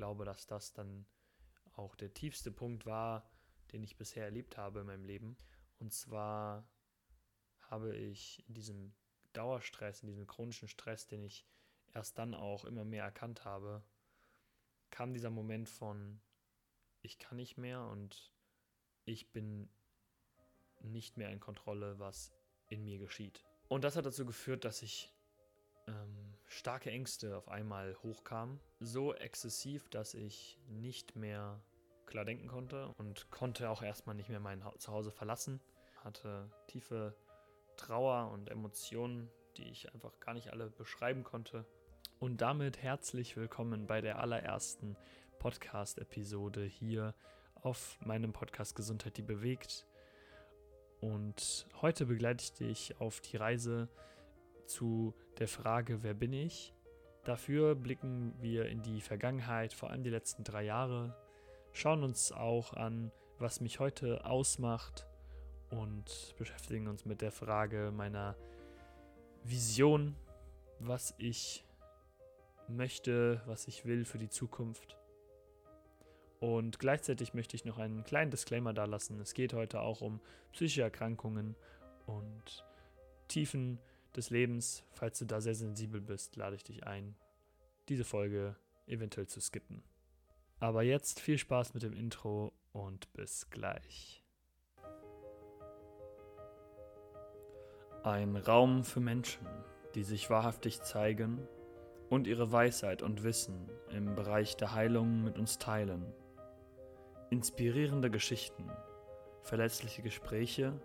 [0.00, 1.04] glaube, dass das dann
[1.72, 3.30] auch der tiefste Punkt war,
[3.70, 5.36] den ich bisher erlebt habe in meinem Leben.
[5.78, 6.66] Und zwar
[7.68, 8.94] habe ich in diesem
[9.34, 11.46] Dauerstress, in diesem chronischen Stress, den ich
[11.92, 13.84] erst dann auch immer mehr erkannt habe,
[14.88, 16.22] kam dieser Moment von,
[17.02, 18.32] ich kann nicht mehr und
[19.04, 19.68] ich bin
[20.80, 22.32] nicht mehr in Kontrolle, was
[22.68, 23.44] in mir geschieht.
[23.68, 25.12] Und das hat dazu geführt, dass ich
[25.90, 28.60] ähm, starke Ängste auf einmal hochkamen.
[28.80, 31.60] So exzessiv, dass ich nicht mehr
[32.06, 35.60] klar denken konnte und konnte auch erstmal nicht mehr mein Zuhause verlassen.
[36.04, 37.14] Hatte tiefe
[37.76, 41.64] Trauer und Emotionen, die ich einfach gar nicht alle beschreiben konnte.
[42.18, 44.96] Und damit herzlich willkommen bei der allerersten
[45.38, 47.14] Podcast-Episode hier
[47.54, 49.86] auf meinem Podcast Gesundheit, die bewegt.
[51.00, 53.88] Und heute begleite ich dich auf die Reise
[54.70, 56.72] zu der Frage, wer bin ich?
[57.24, 61.14] Dafür blicken wir in die Vergangenheit, vor allem die letzten drei Jahre,
[61.72, 65.06] schauen uns auch an, was mich heute ausmacht
[65.70, 68.36] und beschäftigen uns mit der Frage meiner
[69.44, 70.16] Vision,
[70.78, 71.64] was ich
[72.68, 74.96] möchte, was ich will für die Zukunft.
[76.38, 79.20] Und gleichzeitig möchte ich noch einen kleinen Disclaimer da lassen.
[79.20, 80.20] Es geht heute auch um
[80.52, 81.54] psychische Erkrankungen
[82.06, 82.64] und
[83.28, 83.78] Tiefen
[84.16, 84.84] des Lebens.
[84.92, 87.16] Falls du da sehr sensibel bist, lade ich dich ein,
[87.88, 89.82] diese Folge eventuell zu skippen.
[90.58, 94.22] Aber jetzt viel Spaß mit dem Intro und bis gleich.
[98.02, 99.46] Ein Raum für Menschen,
[99.94, 101.46] die sich wahrhaftig zeigen
[102.08, 106.12] und ihre Weisheit und Wissen im Bereich der Heilung mit uns teilen.
[107.30, 108.70] Inspirierende Geschichten,
[109.42, 110.80] verletzliche Gespräche,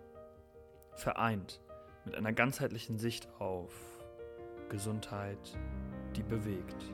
[0.94, 1.60] vereint
[2.06, 3.72] mit einer ganzheitlichen Sicht auf
[4.68, 5.58] Gesundheit,
[6.14, 6.92] die bewegt,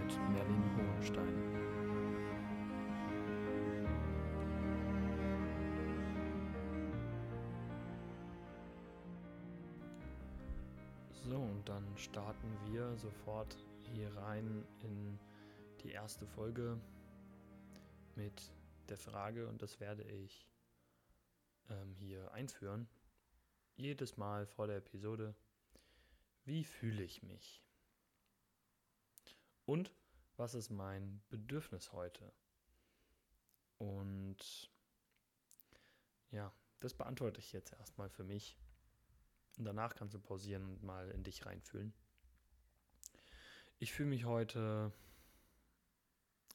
[0.00, 1.52] mit Merlin Hohenstein.
[11.24, 13.56] So, und dann starten wir sofort
[13.92, 15.18] hier rein in
[15.82, 16.78] die erste Folge
[18.14, 18.52] mit
[18.88, 20.48] der Frage, und das werde ich
[21.70, 22.88] ähm, hier einführen,
[23.76, 25.34] jedes Mal vor der Episode,
[26.44, 27.62] wie fühle ich mich?
[29.64, 29.92] Und
[30.36, 32.32] was ist mein Bedürfnis heute?
[33.78, 34.70] Und
[36.30, 38.56] ja, das beantworte ich jetzt erstmal für mich.
[39.58, 41.92] Und danach kannst du pausieren und mal in dich reinfühlen.
[43.78, 44.92] Ich fühle mich heute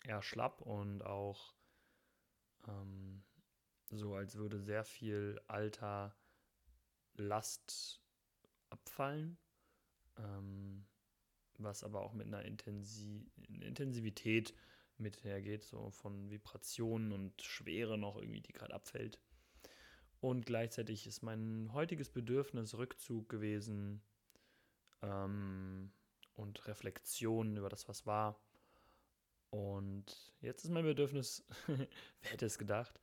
[0.03, 1.53] eher schlapp und auch
[2.67, 3.23] ähm,
[3.91, 6.15] so, als würde sehr viel alter
[7.17, 8.01] Last
[8.69, 9.37] abfallen,
[10.17, 10.85] ähm,
[11.57, 13.25] was aber auch mit einer Intensi
[13.61, 14.53] Intensivität
[14.97, 19.19] mit hergeht, so von Vibrationen und Schwere noch irgendwie, die gerade abfällt.
[20.19, 24.01] Und gleichzeitig ist mein heutiges Bedürfnis Rückzug gewesen
[25.03, 25.91] ähm,
[26.33, 28.39] und Reflexion über das, was war.
[29.51, 32.99] Und jetzt ist mein Bedürfnis, wer hätte es gedacht,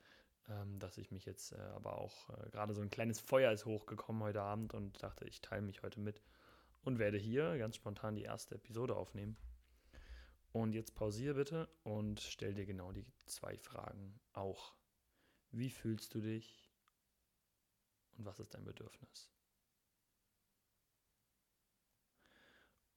[0.48, 3.64] ähm, dass ich mich jetzt äh, aber auch äh, gerade so ein kleines Feuer ist
[3.64, 6.20] hochgekommen heute Abend und dachte, ich teile mich heute mit
[6.82, 9.36] und werde hier ganz spontan die erste Episode aufnehmen.
[10.52, 14.74] Und jetzt pausiere bitte und stell dir genau die zwei Fragen auch.
[15.50, 16.70] Wie fühlst du dich
[18.16, 19.30] und was ist dein Bedürfnis?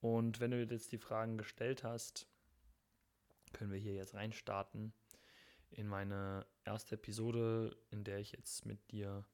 [0.02, 2.28] Und wenn du jetzt die Fragen gestellt hast,
[3.54, 4.94] können wir hier jetzt reinstarten
[5.72, 9.26] in meine erste Episode, in der ich jetzt mit dir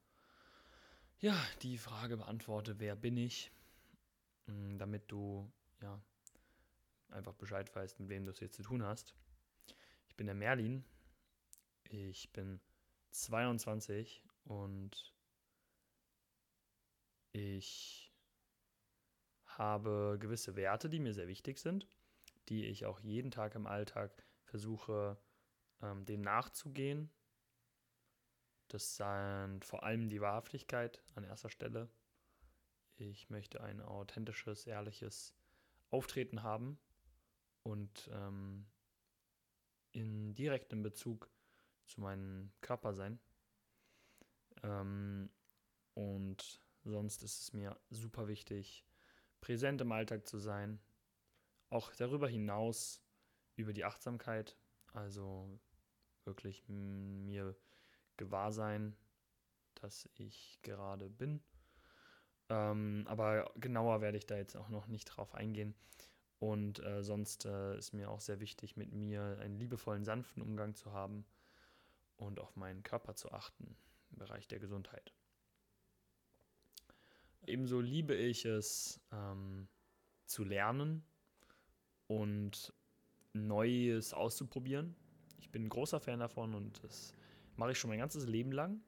[1.18, 3.50] ja die Frage beantworte, wer bin ich,
[4.46, 5.50] mm, damit du
[5.80, 6.00] ja
[7.08, 9.14] einfach Bescheid weißt, mit wem du es jetzt zu tun hast.
[10.08, 10.84] Ich bin der Merlin.
[11.84, 12.60] Ich bin
[13.10, 15.14] 22 und
[17.32, 18.12] ich
[19.44, 21.86] habe gewisse Werte, die mir sehr wichtig sind,
[22.48, 25.16] die ich auch jeden Tag im Alltag versuche
[25.82, 27.10] ähm, dem nachzugehen.
[28.68, 31.88] Das sind vor allem die Wahrhaftigkeit an erster Stelle.
[32.96, 35.34] Ich möchte ein authentisches, ehrliches
[35.90, 36.78] Auftreten haben
[37.62, 38.66] und ähm,
[39.92, 41.30] in direktem Bezug
[41.86, 43.20] zu meinem Körper sein.
[44.62, 45.30] Ähm,
[45.94, 48.84] und sonst ist es mir super wichtig,
[49.40, 50.80] präsent im Alltag zu sein.
[51.70, 53.02] Auch darüber hinaus
[53.56, 54.56] über die Achtsamkeit,
[54.94, 55.58] also
[56.24, 57.56] wirklich mir
[58.16, 58.96] gewahr sein,
[59.74, 61.42] dass ich gerade bin.
[62.48, 65.74] Ähm, aber genauer werde ich da jetzt auch noch nicht drauf eingehen.
[66.38, 70.74] Und äh, sonst äh, ist mir auch sehr wichtig, mit mir einen liebevollen, sanften Umgang
[70.74, 71.24] zu haben
[72.16, 73.76] und auf meinen Körper zu achten
[74.10, 75.14] im Bereich der Gesundheit.
[77.46, 79.68] Ebenso liebe ich es ähm,
[80.26, 81.04] zu lernen
[82.06, 82.72] und
[83.34, 84.94] Neues auszuprobieren.
[85.38, 87.12] Ich bin ein großer Fan davon und das
[87.56, 88.80] mache ich schon mein ganzes Leben lang.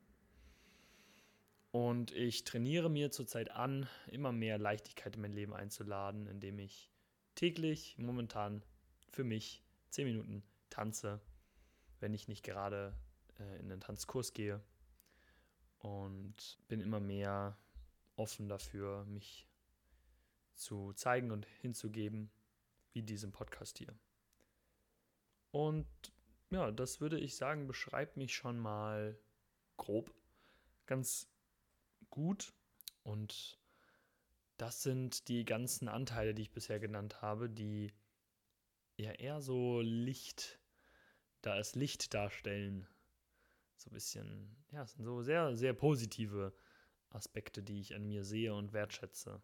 [1.73, 6.91] Und ich trainiere mir zurzeit an, immer mehr Leichtigkeit in mein Leben einzuladen, indem ich
[7.35, 8.63] täglich momentan
[9.11, 11.21] für mich 10 Minuten tanze,
[12.01, 12.97] wenn ich nicht gerade
[13.39, 14.63] äh, in den Tanzkurs gehe.
[15.79, 17.59] Und bin immer mehr
[18.17, 19.47] offen dafür, mich
[20.55, 22.31] zu zeigen und hinzugeben,
[22.93, 23.95] wie diesem Podcast hier.
[25.57, 25.87] Und
[26.51, 29.19] ja, das würde ich sagen, beschreibt mich schon mal
[29.79, 30.15] grob
[30.85, 31.31] ganz
[32.11, 32.53] gut.
[33.05, 33.59] Und
[34.59, 37.95] das sind die ganzen Anteile, die ich bisher genannt habe, die
[38.99, 40.61] ja eher so Licht,
[41.41, 42.87] da als Licht darstellen.
[43.77, 46.53] So ein bisschen, ja, es sind so sehr, sehr positive
[47.09, 49.41] Aspekte, die ich an mir sehe und wertschätze.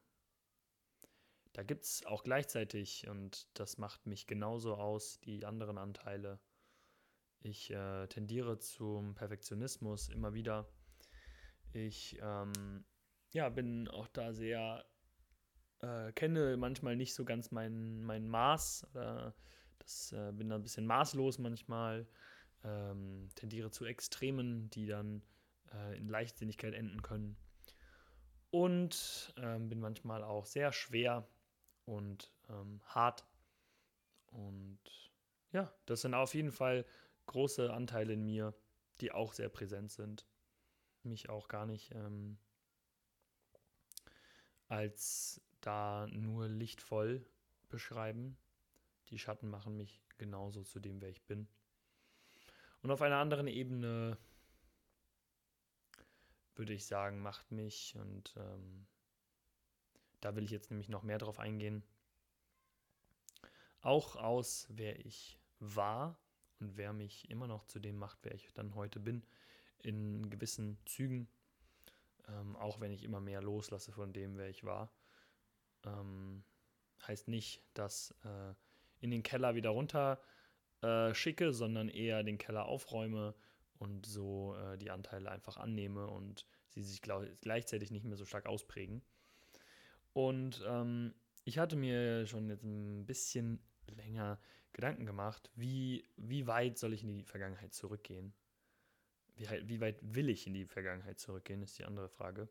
[1.52, 6.38] Da gibt es auch gleichzeitig, und das macht mich genauso aus, die anderen Anteile.
[7.40, 10.66] Ich äh, tendiere zum Perfektionismus immer wieder.
[11.72, 12.84] Ich ähm,
[13.32, 14.84] ja, bin auch da sehr,
[15.80, 18.86] äh, kenne manchmal nicht so ganz mein, mein Maß.
[18.94, 19.34] Oder
[19.78, 22.06] das, äh, bin da ein bisschen maßlos manchmal.
[22.64, 25.22] Ähm, tendiere zu Extremen, die dann
[25.74, 27.36] äh, in Leichtsinnigkeit enden können
[28.52, 31.26] und ähm, bin manchmal auch sehr schwer
[31.84, 33.26] und ähm, hart.
[34.26, 34.80] Und
[35.52, 36.86] ja, das sind auf jeden Fall
[37.26, 38.54] große Anteile in mir,
[39.00, 40.26] die auch sehr präsent sind.
[41.02, 42.38] Mich auch gar nicht ähm,
[44.68, 47.26] als da nur lichtvoll
[47.68, 48.36] beschreiben.
[49.08, 51.48] Die Schatten machen mich genauso zu dem, wer ich bin.
[52.82, 54.16] Und auf einer anderen Ebene
[56.54, 57.96] würde ich sagen, macht mich.
[57.96, 58.86] Und ähm,
[60.22, 61.82] da will ich jetzt nämlich noch mehr drauf eingehen.
[63.82, 66.18] Auch aus, wer ich war
[66.60, 69.26] und wer mich immer noch zu dem macht, wer ich dann heute bin,
[69.82, 71.28] in gewissen Zügen.
[72.28, 74.92] Ähm, auch wenn ich immer mehr loslasse von dem, wer ich war.
[75.84, 76.44] Ähm,
[77.06, 78.54] heißt nicht, dass äh,
[79.00, 80.22] in den Keller wieder runter
[80.82, 83.34] äh, schicke, sondern eher den Keller aufräume
[83.78, 88.46] und so äh, die Anteile einfach annehme und sie sich gleichzeitig nicht mehr so stark
[88.46, 89.02] ausprägen.
[90.12, 91.14] Und ähm,
[91.44, 94.38] ich hatte mir schon jetzt ein bisschen länger
[94.72, 98.32] Gedanken gemacht, wie, wie weit soll ich in die Vergangenheit zurückgehen?
[99.36, 102.48] Wie, wie weit will ich in die Vergangenheit zurückgehen, ist die andere Frage.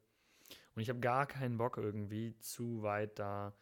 [0.75, 3.55] Und ich habe gar keinen Bock irgendwie zu weit da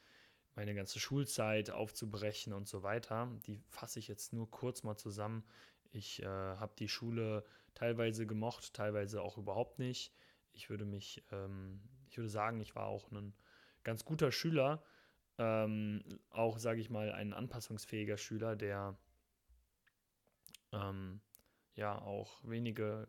[0.56, 3.32] meine ganze Schulzeit aufzubrechen und so weiter.
[3.46, 5.44] Die fasse ich jetzt nur kurz mal zusammen.
[5.92, 10.14] Ich äh, habe die Schule teilweise gemocht, teilweise auch überhaupt nicht.
[10.52, 13.34] Ich würde mich, ähm, ich würde sagen, ich war auch ein
[13.84, 14.84] ganz guter Schüler,
[15.38, 18.98] ähm, auch, sage ich mal, ein anpassungsfähiger Schüler, der
[20.72, 21.22] ähm,
[21.76, 23.08] ja auch wenige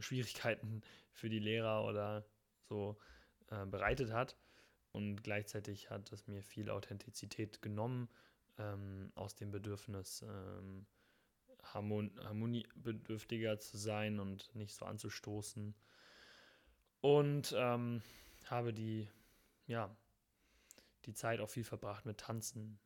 [0.00, 0.82] Schwierigkeiten
[1.12, 2.26] für die Lehrer oder
[2.68, 2.98] so
[3.50, 4.36] äh, bereitet hat.
[4.90, 8.08] Und gleichzeitig hat es mir viel Authentizität genommen
[8.58, 10.86] ähm, aus dem Bedürfnis, ähm,
[11.62, 15.74] harmon harmoniebedürftiger zu sein und nicht so anzustoßen.
[17.00, 18.02] Und ähm,
[18.46, 19.08] habe die,
[19.72, 19.96] ja,
[21.04, 22.78] die Zeit auch viel verbracht mit Tanzen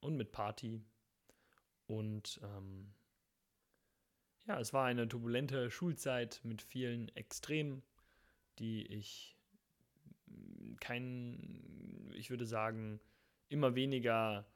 [0.00, 0.84] und mit Party.
[1.86, 2.94] Und ähm,
[4.46, 7.82] ja, es war eine turbulente Schulzeit mit vielen Extremen,
[8.58, 9.36] die ich
[10.80, 13.00] kein, ich würde sagen,
[13.48, 14.46] immer weniger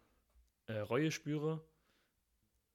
[0.66, 1.64] äh, Reue spüre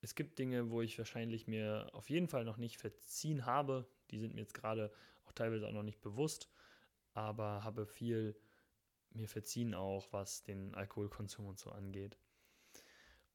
[0.03, 3.87] es gibt Dinge, wo ich wahrscheinlich mir auf jeden Fall noch nicht verziehen habe.
[4.11, 4.91] Die sind mir jetzt gerade
[5.25, 6.49] auch teilweise auch noch nicht bewusst,
[7.13, 8.35] aber habe viel
[9.15, 12.17] mir verziehen auch, was den Alkoholkonsum und so angeht.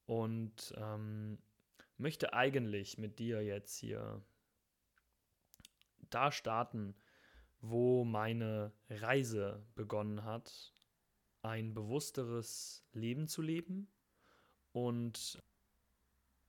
[0.06, 1.38] Und ähm,
[1.98, 4.22] möchte eigentlich mit dir jetzt hier
[6.10, 6.94] da starten,
[7.60, 10.72] wo meine Reise begonnen hat,
[11.42, 13.88] ein bewussteres Leben zu leben
[14.72, 15.42] und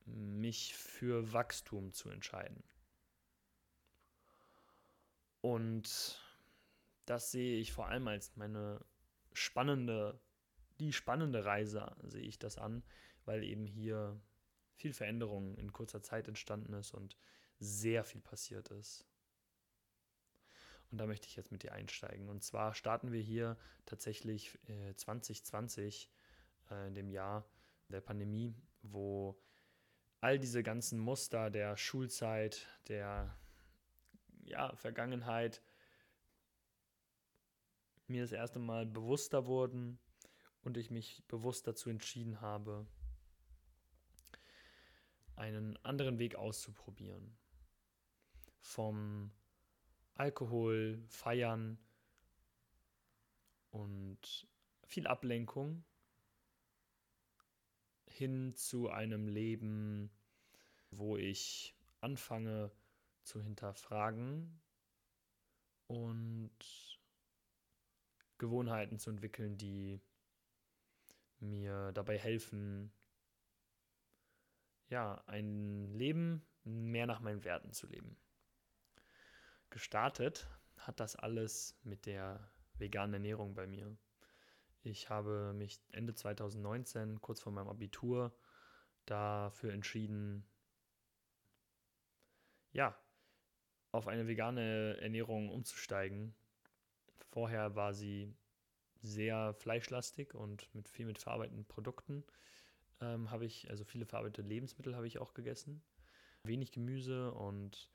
[0.06, 2.64] mich für Wachstum zu entscheiden.
[5.42, 6.22] Und
[7.06, 8.84] das sehe ich vor allem als meine
[9.40, 10.20] spannende,
[10.80, 12.84] die spannende Reise sehe ich das an,
[13.26, 14.20] weil eben hier
[14.76, 17.18] viel Veränderung in kurzer Zeit entstanden ist und
[17.60, 19.06] sehr viel passiert ist.
[20.92, 22.30] Und da möchte ich jetzt mit dir einsteigen.
[22.30, 26.10] Und zwar starten wir hier tatsächlich äh, 2020,
[26.72, 27.46] äh, in dem Jahr,
[27.90, 29.40] der Pandemie, wo
[30.22, 33.36] all diese ganzen Muster der Schulzeit, der
[34.44, 35.62] ja, Vergangenheit
[38.10, 40.00] mir das erste Mal bewusster wurden
[40.64, 42.86] und ich mich bewusst dazu entschieden habe,
[45.36, 47.38] einen anderen Weg auszuprobieren.
[48.60, 49.32] Vom
[50.16, 51.80] Alkohol, Feiern
[53.72, 54.48] und
[54.84, 55.86] viel Ablenkung
[58.06, 60.12] hin zu einem Leben,
[60.92, 62.72] wo ich anfange
[63.24, 64.60] zu hinterfragen
[65.88, 66.99] und
[68.40, 70.02] Gewohnheiten zu entwickeln, die
[71.40, 72.92] mir dabei helfen,
[74.90, 78.18] ja, ein Leben mehr nach meinen Werten zu leben.
[79.70, 83.96] Gestartet hat das alles mit der veganen Ernährung bei mir.
[84.82, 88.34] Ich habe mich Ende 2019, kurz vor meinem Abitur,
[89.06, 90.48] dafür entschieden,
[92.72, 92.98] ja,
[93.92, 96.36] auf eine vegane Ernährung umzusteigen.
[97.32, 98.34] Vorher war sie
[99.02, 102.24] sehr fleischlastig und mit viel mit verarbeiteten Produkten
[103.02, 105.82] ähm, habe ich, also viele verarbeitete Lebensmittel habe ich auch gegessen.
[106.44, 107.90] Wenig Gemüse und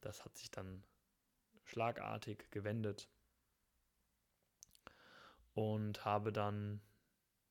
[0.00, 0.84] das hat sich dann
[1.64, 3.08] schlagartig gewendet
[5.54, 6.80] und habe dann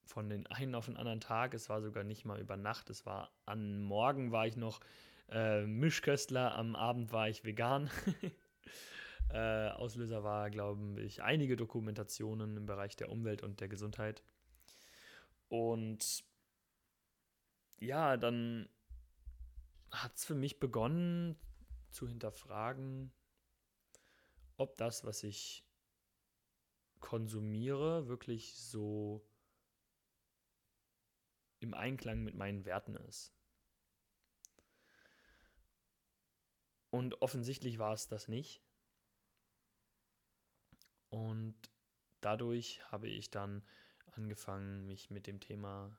[0.06, 3.06] von den einen auf den anderen Tag, es war sogar nicht mal über Nacht, es
[3.06, 4.80] war am Morgen war ich noch
[5.30, 7.90] äh, Mischköstler, am Abend war ich vegan.
[9.30, 14.24] äh, Auslöser war, glaube ich, einige Dokumentationen im Bereich der Umwelt und der Gesundheit.
[15.50, 16.24] Und
[17.80, 18.70] ja, dann
[19.92, 21.38] hat es für mich begonnen
[21.90, 23.12] zu hinterfragen,
[24.58, 25.66] ob das, was ich
[27.00, 29.26] konsumiere, wirklich so
[31.60, 33.34] im Einklang mit meinen Werten ist.
[36.90, 38.62] Und offensichtlich war es das nicht.
[41.10, 41.56] Und
[42.22, 43.64] dadurch habe ich dann
[44.12, 45.98] angefangen, mich mit dem Thema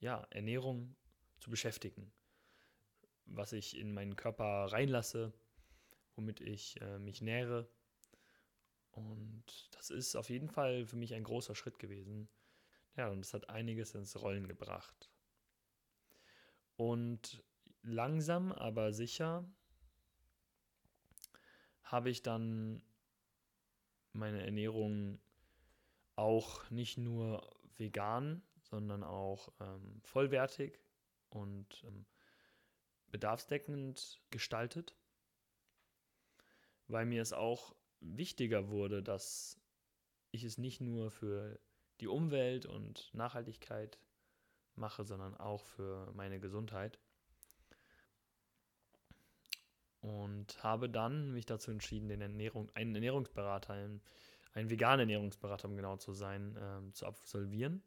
[0.00, 0.96] ja, Ernährung
[1.38, 2.12] zu beschäftigen.
[3.24, 5.32] Was ich in meinen Körper reinlasse,
[6.16, 7.68] womit ich äh, mich nähere
[8.92, 12.28] und das ist auf jeden Fall für mich ein großer Schritt gewesen.
[12.96, 15.10] Ja, und es hat einiges ins Rollen gebracht.
[16.76, 17.42] Und
[17.82, 19.50] langsam, aber sicher
[21.84, 22.82] habe ich dann
[24.12, 25.20] meine Ernährung
[26.16, 30.80] auch nicht nur vegan, sondern auch ähm, vollwertig
[31.30, 32.06] und ähm,
[33.10, 34.96] bedarfsdeckend gestaltet,
[36.88, 39.60] weil mir es auch wichtiger wurde, dass
[40.30, 41.58] ich es nicht nur für
[42.00, 43.98] die Umwelt und Nachhaltigkeit
[44.74, 46.98] mache, sondern auch für meine Gesundheit.
[50.02, 54.02] Und habe dann mich dazu entschieden, den Ernährung, einen Ernährungsberater, einen,
[54.52, 57.82] einen veganen Ernährungsberater, um genau zu sein, ähm, zu absolvieren.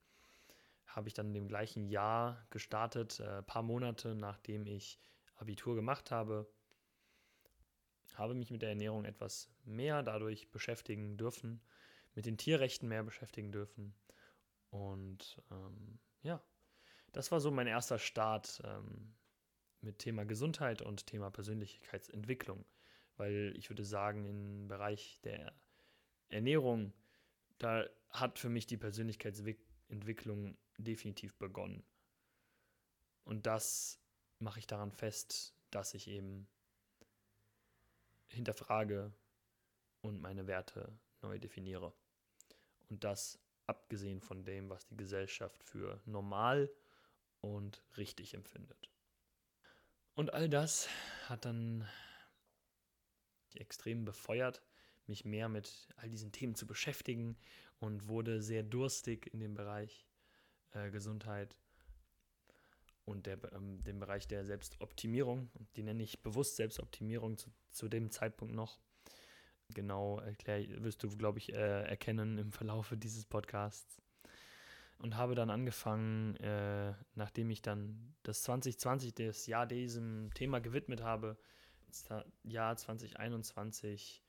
[0.88, 4.98] Habe ich dann dem gleichen Jahr gestartet, ein äh, paar Monate nachdem ich
[5.36, 6.48] Abitur gemacht habe
[8.18, 11.62] habe mich mit der Ernährung etwas mehr dadurch beschäftigen dürfen,
[12.14, 13.94] mit den Tierrechten mehr beschäftigen dürfen.
[14.70, 16.42] Und ähm, ja,
[17.12, 19.14] das war so mein erster Start ähm,
[19.86, 22.66] mit Thema Gesundheit und Thema Persönlichkeitsentwicklung.
[23.18, 25.54] Weil ich würde sagen, im Bereich der
[26.28, 26.92] Ernährung,
[27.60, 31.86] da hat für mich die Persönlichkeitsentwicklung definitiv begonnen.
[33.24, 34.00] Und das
[34.40, 36.48] mache ich daran fest, dass ich eben
[38.28, 39.14] hinterfrage
[40.02, 41.94] und meine Werte neu definiere.
[42.90, 46.70] Und das abgesehen von dem, was die Gesellschaft für normal
[47.42, 48.92] und richtig empfindet.
[50.16, 50.88] Und all das
[51.26, 51.86] hat dann
[53.54, 54.62] die extrem befeuert,
[55.08, 57.38] mich mehr mit all diesen Themen zu beschäftigen
[57.80, 60.08] und wurde sehr durstig in dem Bereich
[60.72, 61.56] äh, Gesundheit
[63.04, 65.50] und der, ähm, dem Bereich der Selbstoptimierung.
[65.76, 68.80] Die nenne ich bewusst Selbstoptimierung zu, zu dem Zeitpunkt noch.
[69.74, 74.02] Genau erklär, wirst du, glaube ich, äh, erkennen im Verlaufe dieses Podcasts.
[74.98, 81.04] Und habe dann angefangen, äh, nachdem ich dann das 2020, das Jahr diesem Thema gewidmet
[81.04, 81.38] habe,
[81.88, 82.06] das
[82.44, 84.24] Jahr 2021,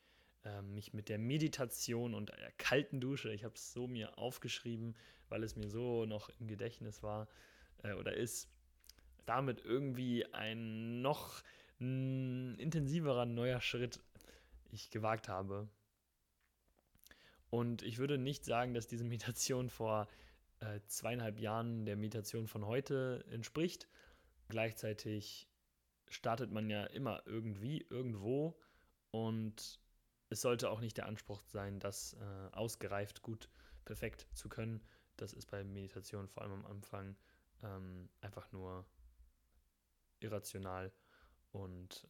[0.44, 4.94] äh, mich mit der Meditation und der kalten Dusche, ich habe es so mir aufgeschrieben,
[5.28, 7.28] weil es mir so noch im Gedächtnis war
[7.82, 8.48] äh, oder ist,
[9.24, 11.42] damit irgendwie ein noch
[11.78, 14.00] intensiverer neuer Schritt
[14.72, 15.68] ich gewagt habe.
[17.50, 20.08] Und ich würde nicht sagen, dass diese Meditation vor
[20.60, 23.88] äh, zweieinhalb Jahren der Meditation von heute entspricht.
[24.48, 25.48] Gleichzeitig
[26.08, 28.58] startet man ja immer irgendwie, irgendwo
[29.10, 29.80] und
[30.28, 33.48] es sollte auch nicht der Anspruch sein, das äh, ausgereift, gut,
[33.84, 34.82] perfekt zu können.
[35.16, 37.16] Das ist bei Meditation vor allem am Anfang
[37.62, 38.84] ähm, einfach nur
[40.20, 40.92] irrational
[41.52, 42.08] und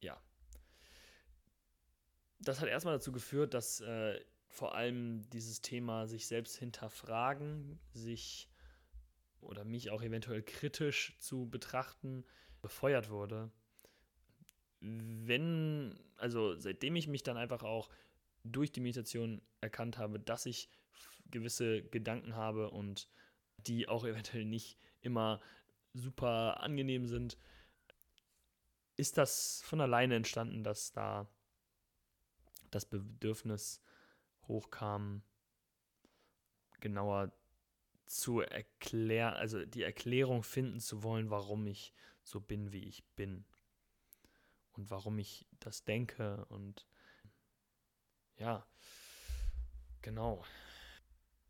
[0.00, 0.20] ja.
[2.40, 8.48] Das hat erstmal dazu geführt, dass äh, vor allem dieses Thema sich selbst hinterfragen, sich
[9.40, 12.24] oder mich auch eventuell kritisch zu betrachten,
[12.60, 13.50] befeuert wurde.
[14.80, 17.88] Wenn, also seitdem ich mich dann einfach auch
[18.44, 20.68] durch die Meditation erkannt habe, dass ich
[21.30, 23.08] gewisse Gedanken habe und
[23.58, 25.40] die auch eventuell nicht immer
[25.94, 27.36] super angenehm sind,
[28.96, 31.28] ist das von alleine entstanden, dass da
[32.70, 33.80] das Bedürfnis
[34.48, 35.22] hochkam,
[36.80, 37.32] genauer
[38.06, 43.44] zu erklären, also die Erklärung finden zu wollen, warum ich so bin, wie ich bin.
[44.72, 46.86] Und warum ich das denke und
[48.36, 48.66] ja,
[50.02, 50.44] genau.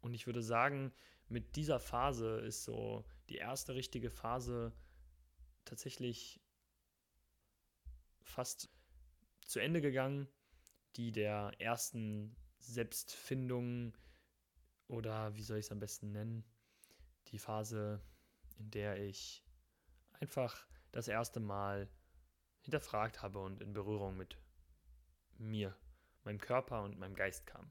[0.00, 0.92] Und ich würde sagen,
[1.28, 4.72] mit dieser Phase ist so die erste richtige Phase
[5.66, 6.40] tatsächlich
[8.22, 8.70] fast
[9.44, 10.28] zu Ende gegangen,
[10.96, 13.96] die der ersten Selbstfindung
[14.88, 16.44] oder wie soll ich es am besten nennen,
[17.28, 18.00] die Phase,
[18.58, 19.44] in der ich
[20.20, 21.88] einfach das erste Mal
[22.60, 24.38] hinterfragt habe und in Berührung mit
[25.36, 25.76] mir,
[26.24, 27.70] meinem Körper und meinem Geist kam.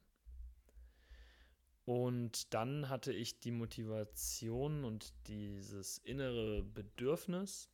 [1.86, 7.70] Und dann hatte ich die Motivation und dieses innere Bedürfnis,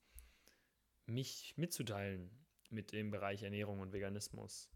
[1.05, 2.29] mich mitzuteilen
[2.69, 4.69] mit dem Bereich Ernährung und Veganismus.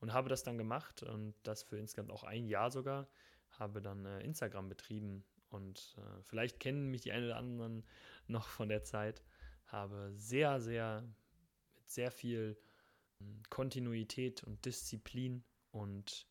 [0.00, 3.08] Und habe das dann gemacht und das für insgesamt auch ein Jahr sogar,
[3.50, 7.84] habe dann äh, Instagram betrieben und äh, vielleicht kennen mich die einen oder anderen
[8.26, 9.22] noch von der Zeit,
[9.66, 11.02] habe sehr, sehr,
[11.74, 12.58] mit sehr viel
[13.18, 16.26] hm, Kontinuität und Disziplin und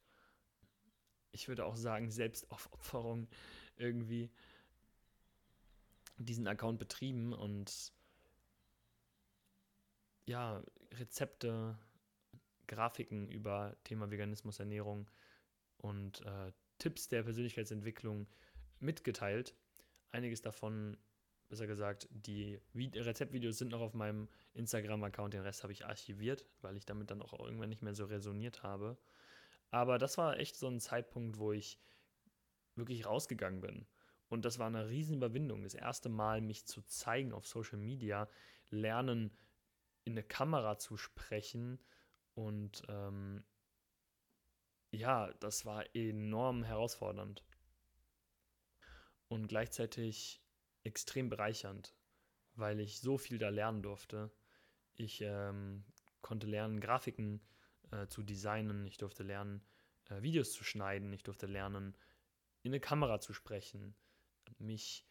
[1.31, 3.27] ich würde auch sagen Selbstaufopferung
[3.75, 4.31] irgendwie
[6.17, 7.91] diesen Account betrieben und
[10.25, 11.77] ja, Rezepte,
[12.67, 15.09] Grafiken über Thema Veganismus, Ernährung
[15.77, 18.27] und äh, Tipps der Persönlichkeitsentwicklung
[18.79, 19.55] mitgeteilt.
[20.11, 20.97] Einiges davon,
[21.49, 26.77] besser gesagt, die Rezeptvideos sind noch auf meinem Instagram-Account, den Rest habe ich archiviert, weil
[26.77, 28.97] ich damit dann auch irgendwann nicht mehr so resoniert habe.
[29.71, 31.79] Aber das war echt so ein Zeitpunkt, wo ich
[32.75, 33.85] wirklich rausgegangen bin.
[34.29, 35.63] Und das war eine Riesenüberwindung.
[35.63, 38.27] Das erste Mal, mich zu zeigen auf Social Media,
[38.69, 39.31] lernen,
[40.03, 41.79] in eine Kamera zu sprechen
[42.35, 43.43] und ähm,
[44.91, 47.43] ja, das war enorm herausfordernd
[49.27, 50.41] und gleichzeitig
[50.83, 51.95] extrem bereichernd,
[52.53, 54.31] weil ich so viel da lernen durfte.
[54.95, 55.83] Ich ähm,
[56.21, 57.41] konnte lernen, Grafiken
[57.91, 59.65] äh, zu designen, ich durfte lernen,
[60.09, 61.97] äh, Videos zu schneiden, ich durfte lernen,
[62.61, 63.95] in eine Kamera zu sprechen,
[64.59, 65.07] mich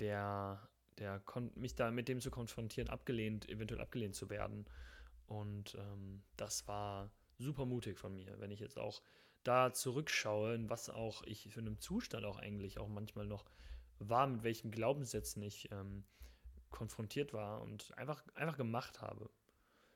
[0.00, 1.22] der, der
[1.54, 4.66] mich da mit dem zu konfrontieren, abgelehnt, eventuell abgelehnt zu werden.
[5.32, 9.02] Und ähm, das war super mutig von mir, wenn ich jetzt auch
[9.44, 13.46] da zurückschaue, in was auch ich für einen Zustand auch eigentlich auch manchmal noch
[13.98, 16.04] war, mit welchen Glaubenssätzen ich ähm,
[16.70, 19.30] konfrontiert war und einfach, einfach gemacht habe.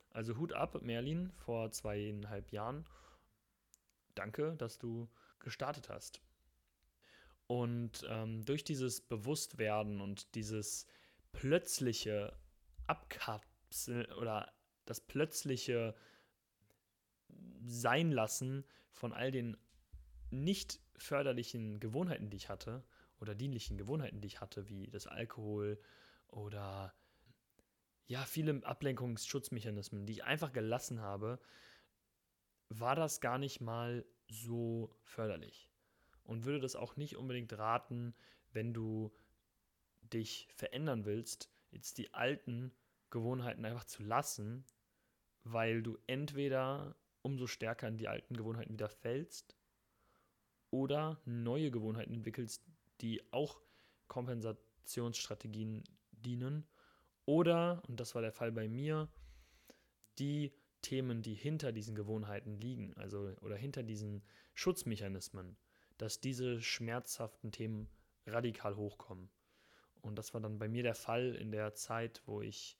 [0.08, 2.86] Also Hut ab, Merlin, vor zweieinhalb Jahren.
[4.14, 5.06] Danke, dass du
[5.38, 6.22] gestartet hast.
[7.46, 10.86] Und ähm, durch dieses Bewusstwerden und dieses
[11.32, 12.34] plötzliche
[12.86, 14.55] Abkapseln oder
[14.86, 15.94] das plötzliche
[17.64, 19.56] Sein lassen von all den
[20.30, 22.84] nicht förderlichen Gewohnheiten, die ich hatte,
[23.20, 25.80] oder dienlichen Gewohnheiten, die ich hatte, wie das Alkohol
[26.28, 26.94] oder
[28.06, 31.40] ja, viele Ablenkungsschutzmechanismen, die ich einfach gelassen habe,
[32.68, 35.70] war das gar nicht mal so förderlich.
[36.24, 38.14] Und würde das auch nicht unbedingt raten,
[38.52, 39.12] wenn du
[40.02, 42.72] dich verändern willst, jetzt die alten
[43.10, 44.64] Gewohnheiten einfach zu lassen,
[45.52, 49.56] weil du entweder umso stärker in die alten Gewohnheiten wieder fällst
[50.70, 52.64] oder neue Gewohnheiten entwickelst,
[53.00, 53.60] die auch
[54.08, 56.66] Kompensationsstrategien dienen
[57.24, 59.08] oder, und das war der Fall bei mir,
[60.18, 64.22] die Themen, die hinter diesen Gewohnheiten liegen, also oder hinter diesen
[64.54, 65.56] Schutzmechanismen,
[65.98, 67.88] dass diese schmerzhaften Themen
[68.26, 69.30] radikal hochkommen.
[70.02, 72.78] Und das war dann bei mir der Fall in der Zeit, wo ich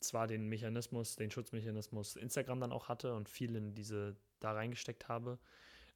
[0.00, 5.08] zwar den Mechanismus, den Schutzmechanismus Instagram dann auch hatte und viel in diese da reingesteckt
[5.08, 5.38] habe,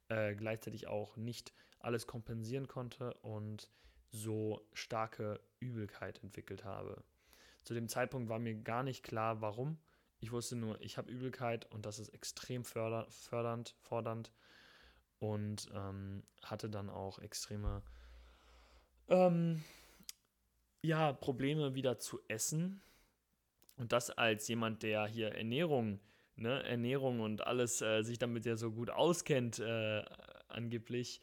[0.09, 3.69] äh, gleichzeitig auch nicht alles kompensieren konnte und
[4.11, 7.03] so starke Übelkeit entwickelt habe.
[7.63, 9.77] Zu dem Zeitpunkt war mir gar nicht klar, warum.
[10.19, 14.31] Ich wusste nur, ich habe Übelkeit und das ist extrem förder fördernd, fordernd
[15.19, 17.81] und ähm, hatte dann auch extreme
[19.09, 19.63] ähm,
[20.81, 22.81] ja, Probleme wieder zu essen.
[23.77, 25.99] Und das als jemand, der hier Ernährung,
[26.35, 30.03] ne, Ernährung und alles äh, sich damit ja so gut auskennt, äh,
[30.47, 31.21] angeblich,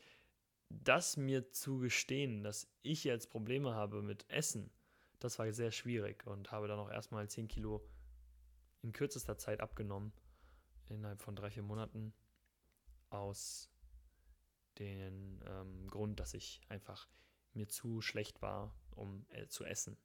[0.68, 4.70] das mir zu gestehen, dass ich jetzt Probleme habe mit Essen,
[5.18, 7.86] das war sehr schwierig und habe dann auch erstmal 10 Kilo
[8.82, 10.12] in kürzester Zeit abgenommen,
[10.88, 12.12] innerhalb von drei, vier Monaten,
[13.10, 13.70] aus
[14.78, 17.08] dem ähm, Grund, dass ich einfach
[17.52, 19.96] mir zu schlecht war, um äh, zu essen.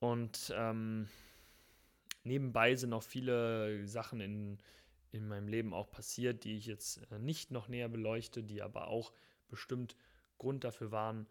[0.00, 1.08] Und ähm,
[2.22, 4.58] nebenbei sind noch viele Sachen in,
[5.10, 8.88] in meinem Leben auch passiert, die ich jetzt äh, nicht noch näher beleuchte, die aber
[8.88, 9.12] auch
[9.48, 9.96] bestimmt
[10.38, 11.26] Grund dafür waren.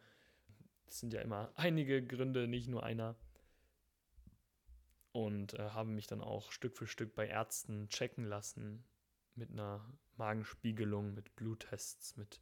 [0.88, 3.16] Es sind ja immer einige Gründe, nicht nur einer.
[5.14, 8.84] Und äh, habe mich dann auch Stück für Stück bei Ärzten checken lassen
[9.36, 9.84] mit einer
[10.18, 12.42] Magenspiegelung, mit Bluttests, mit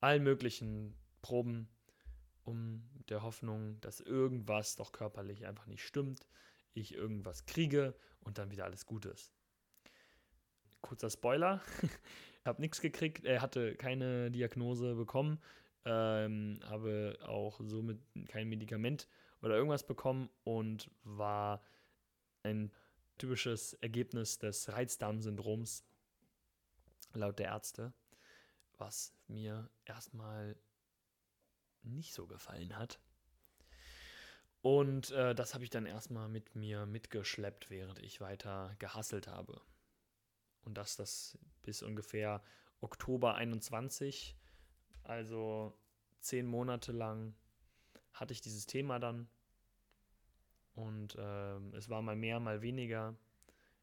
[0.00, 1.68] allen möglichen Proben,
[2.46, 6.26] um der Hoffnung, dass irgendwas doch körperlich einfach nicht stimmt,
[6.74, 9.32] ich irgendwas kriege und dann wieder alles gut ist.
[10.80, 11.60] Kurzer Spoiler,
[12.44, 15.40] habe nichts gekriegt, er hatte keine Diagnose bekommen,
[15.84, 19.08] ähm, habe auch somit kein Medikament
[19.42, 21.62] oder irgendwas bekommen und war
[22.42, 22.72] ein
[23.18, 25.84] typisches Ergebnis des Reizdarmsyndroms
[27.14, 27.92] laut der Ärzte,
[28.78, 30.56] was mir erstmal
[31.86, 33.00] nicht so gefallen hat.
[34.62, 39.60] Und äh, das habe ich dann erstmal mit mir mitgeschleppt, während ich weiter gehasselt habe.
[40.62, 42.42] Und dass das bis ungefähr
[42.80, 44.36] Oktober 21,
[45.04, 45.78] also
[46.18, 47.34] zehn Monate lang,
[48.12, 49.28] hatte ich dieses Thema dann.
[50.74, 53.16] Und äh, es war mal mehr, mal weniger.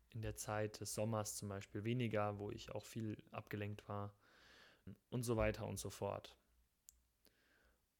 [0.10, 4.13] In der Zeit des Sommers zum Beispiel weniger, wo ich auch viel abgelenkt war.
[5.10, 6.36] Und so weiter und so fort.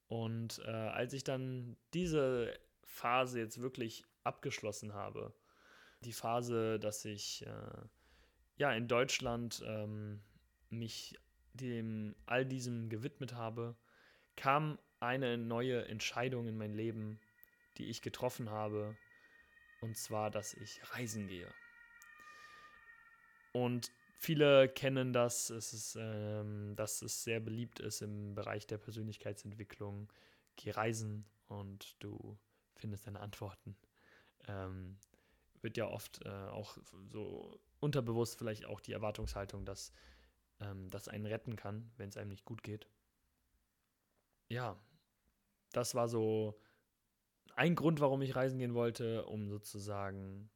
[0.08, 5.34] Und äh, als ich dann diese Phase jetzt wirklich abgeschlossen habe,
[6.02, 7.86] die Phase, dass ich äh,
[8.58, 10.22] ja in Deutschland ähm,
[10.70, 11.18] mich
[11.54, 13.76] dem all diesem gewidmet habe,
[14.36, 17.20] kam eine neue Entscheidung in mein Leben,
[17.78, 18.98] die ich getroffen habe,
[19.82, 21.52] und zwar, dass ich reisen gehe.
[23.52, 28.78] Und Viele kennen das, es ist, ähm, dass es sehr beliebt ist im Bereich der
[28.78, 30.12] Persönlichkeitsentwicklung.
[30.56, 32.38] Geh reisen und du
[32.76, 33.76] findest deine Antworten.
[34.48, 34.98] Ähm,
[35.62, 36.78] wird ja oft äh, auch
[37.12, 39.92] so unterbewusst vielleicht auch die Erwartungshaltung, dass
[40.60, 42.88] ähm, das einen retten kann, wenn es einem nicht gut geht.
[44.50, 44.78] Ja,
[45.72, 46.60] das war so
[47.56, 50.50] ein Grund, warum ich reisen gehen wollte, um sozusagen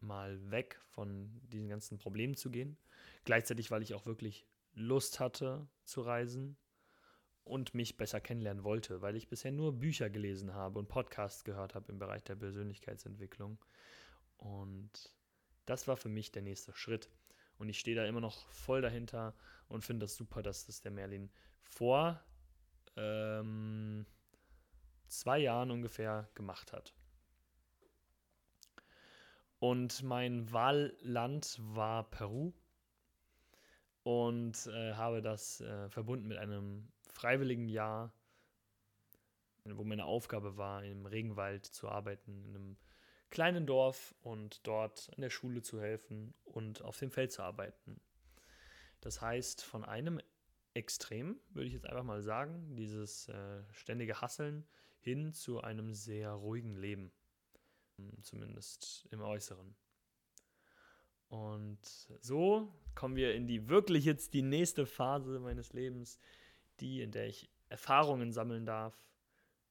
[0.00, 2.76] mal weg von diesen ganzen Problemen zu gehen.
[3.24, 6.56] Gleichzeitig, weil ich auch wirklich Lust hatte zu reisen
[7.44, 11.74] und mich besser kennenlernen wollte, weil ich bisher nur Bücher gelesen habe und Podcasts gehört
[11.74, 13.58] habe im Bereich der Persönlichkeitsentwicklung.
[14.36, 14.90] Und
[15.64, 17.08] das war für mich der nächste Schritt.
[17.58, 19.34] Und ich stehe da immer noch voll dahinter
[19.68, 21.30] und finde das super, dass das der Merlin
[21.62, 22.20] vor
[22.96, 24.06] ähm,
[25.06, 26.94] zwei Jahren ungefähr gemacht hat.
[29.58, 32.52] Und mein Wahlland war Peru
[34.02, 38.12] und äh, habe das äh, verbunden mit einem freiwilligen Jahr,
[39.64, 42.76] wo meine Aufgabe war, im Regenwald zu arbeiten, in einem
[43.30, 48.00] kleinen Dorf und dort in der Schule zu helfen und auf dem Feld zu arbeiten.
[49.00, 50.20] Das heißt, von einem
[50.74, 54.66] Extrem, würde ich jetzt einfach mal sagen, dieses äh, ständige Hasseln
[55.00, 57.10] hin zu einem sehr ruhigen Leben
[58.22, 59.74] zumindest im Äußeren.
[61.28, 61.84] Und
[62.20, 66.18] so kommen wir in die wirklich jetzt die nächste Phase meines Lebens,
[66.80, 68.96] die, in der ich Erfahrungen sammeln darf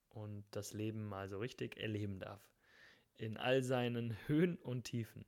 [0.10, 2.42] und das Leben mal so richtig erleben darf.
[3.18, 5.26] In all seinen Höhen und Tiefen.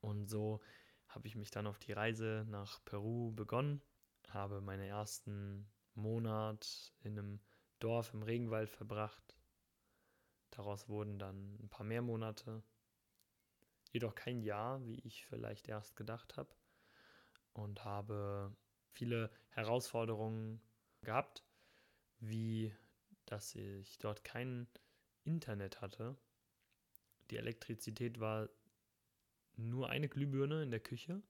[0.00, 0.60] Und so
[1.08, 3.80] habe ich mich dann auf die Reise nach Peru begonnen,
[4.28, 7.40] habe meinen ersten Monat in einem
[7.78, 9.36] Dorf im Regenwald verbracht,
[10.56, 12.62] Daraus wurden dann ein paar mehr Monate,
[13.90, 16.54] jedoch kein Jahr, wie ich vielleicht erst gedacht habe.
[17.52, 18.56] Und habe
[18.92, 20.60] viele Herausforderungen
[21.02, 21.44] gehabt,
[22.20, 22.74] wie
[23.26, 24.68] dass ich dort kein
[25.24, 26.16] Internet hatte.
[27.30, 28.48] Die Elektrizität war
[29.56, 31.22] nur eine Glühbirne in der Küche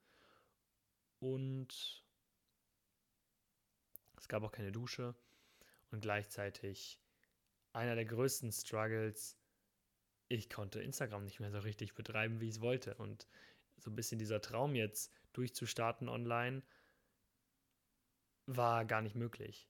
[1.21, 2.05] und
[4.17, 5.15] Es gab auch keine Dusche
[5.91, 6.99] und gleichzeitig
[7.75, 9.37] einer der größten Struggles,
[10.29, 12.95] ich konnte Instagram nicht mehr so richtig betreiben, wie ich es wollte.
[12.95, 13.29] Und
[13.77, 16.63] so ein bisschen dieser Traum jetzt durchzustarten online
[18.47, 19.69] war gar nicht möglich.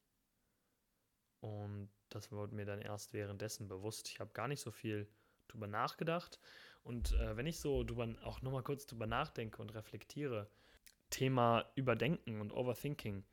[1.40, 4.08] Und das wurde mir dann erst währenddessen bewusst.
[4.08, 5.08] Ich habe gar nicht so viel
[5.48, 6.38] drüber nachgedacht.
[6.82, 10.50] Und äh, wenn ich so drüber, auch nochmal kurz drüber nachdenke und reflektiere,
[11.10, 13.24] Thema Überdenken und Overthinking,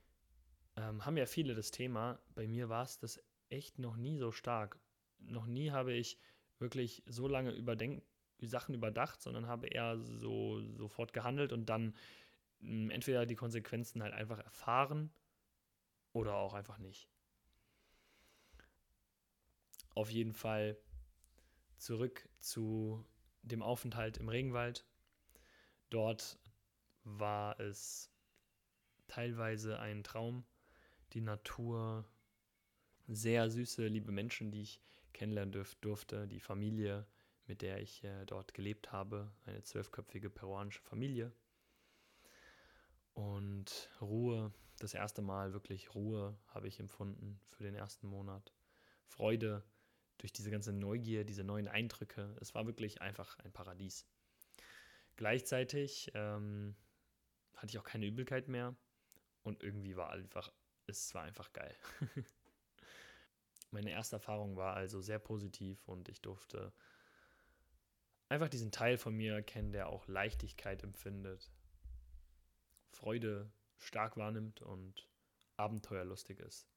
[0.78, 2.20] ähm, haben ja viele das Thema.
[2.36, 3.22] Bei mir war es das
[3.52, 4.80] echt noch nie so stark.
[5.20, 6.20] Noch nie habe ich
[6.60, 8.04] wirklich so lange überdenk
[8.40, 11.96] Sachen überdacht, sondern habe eher so sofort gehandelt und dann
[12.60, 15.12] mh, hm, entweder die Konsequenzen halt einfach erfahren
[16.14, 17.10] oder auch einfach nicht.
[19.94, 20.78] Auf jeden Fall
[21.78, 23.06] zurück zu
[23.42, 24.86] dem Aufenthalt im Regenwald.
[25.90, 26.40] Dort
[27.04, 28.12] war es
[29.08, 30.46] teilweise ein Traum,
[31.14, 32.06] die Natur,
[33.12, 34.80] sehr süße, liebe Menschen, die ich
[35.14, 37.06] kennenlernen dürf, durfte, die Familie,
[37.46, 41.32] mit der ich äh, dort gelebt habe, eine zwölfköpfige peruanische Familie.
[43.14, 48.54] Und Ruhe, das erste Mal wirklich Ruhe habe ich empfunden für den ersten Monat.
[49.06, 49.64] Freude
[50.18, 52.36] durch diese ganze Neugier, diese neuen Eindrücke.
[52.40, 54.06] Es war wirklich einfach ein Paradies.
[55.18, 56.76] Gleichzeitig ähm,
[57.56, 58.76] hatte ich auch keine Übelkeit mehr
[59.44, 60.52] und irgendwie war einfach,
[60.88, 61.76] es war einfach geil.
[63.72, 66.74] Meine erste Erfahrung war also sehr positiv und ich durfte
[68.28, 71.52] einfach diesen Teil von mir erkennen, der auch Leichtigkeit empfindet,
[72.92, 75.08] Freude stark wahrnimmt und
[75.58, 76.68] abenteuerlustig ist.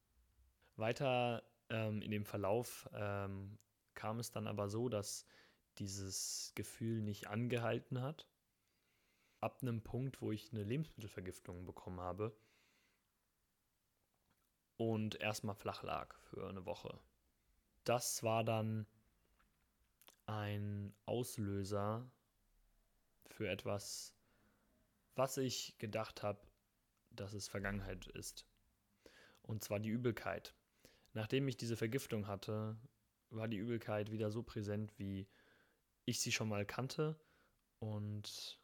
[0.76, 3.58] Weiter ähm, in dem Verlauf ähm,
[3.94, 5.26] kam es dann aber so, dass
[5.78, 8.28] dieses Gefühl nicht angehalten hat.
[9.40, 12.36] Ab einem Punkt, wo ich eine Lebensmittelvergiftung bekommen habe,
[14.76, 16.98] und erstmal flach lag für eine Woche.
[17.84, 18.86] Das war dann
[20.26, 22.10] ein Auslöser
[23.26, 24.14] für etwas,
[25.14, 26.40] was ich gedacht habe,
[27.10, 28.46] dass es Vergangenheit ist.
[29.42, 30.54] Und zwar die Übelkeit.
[31.12, 32.76] Nachdem ich diese Vergiftung hatte,
[33.30, 35.28] war die Übelkeit wieder so präsent, wie
[36.06, 37.18] ich sie schon mal kannte
[37.78, 38.58] und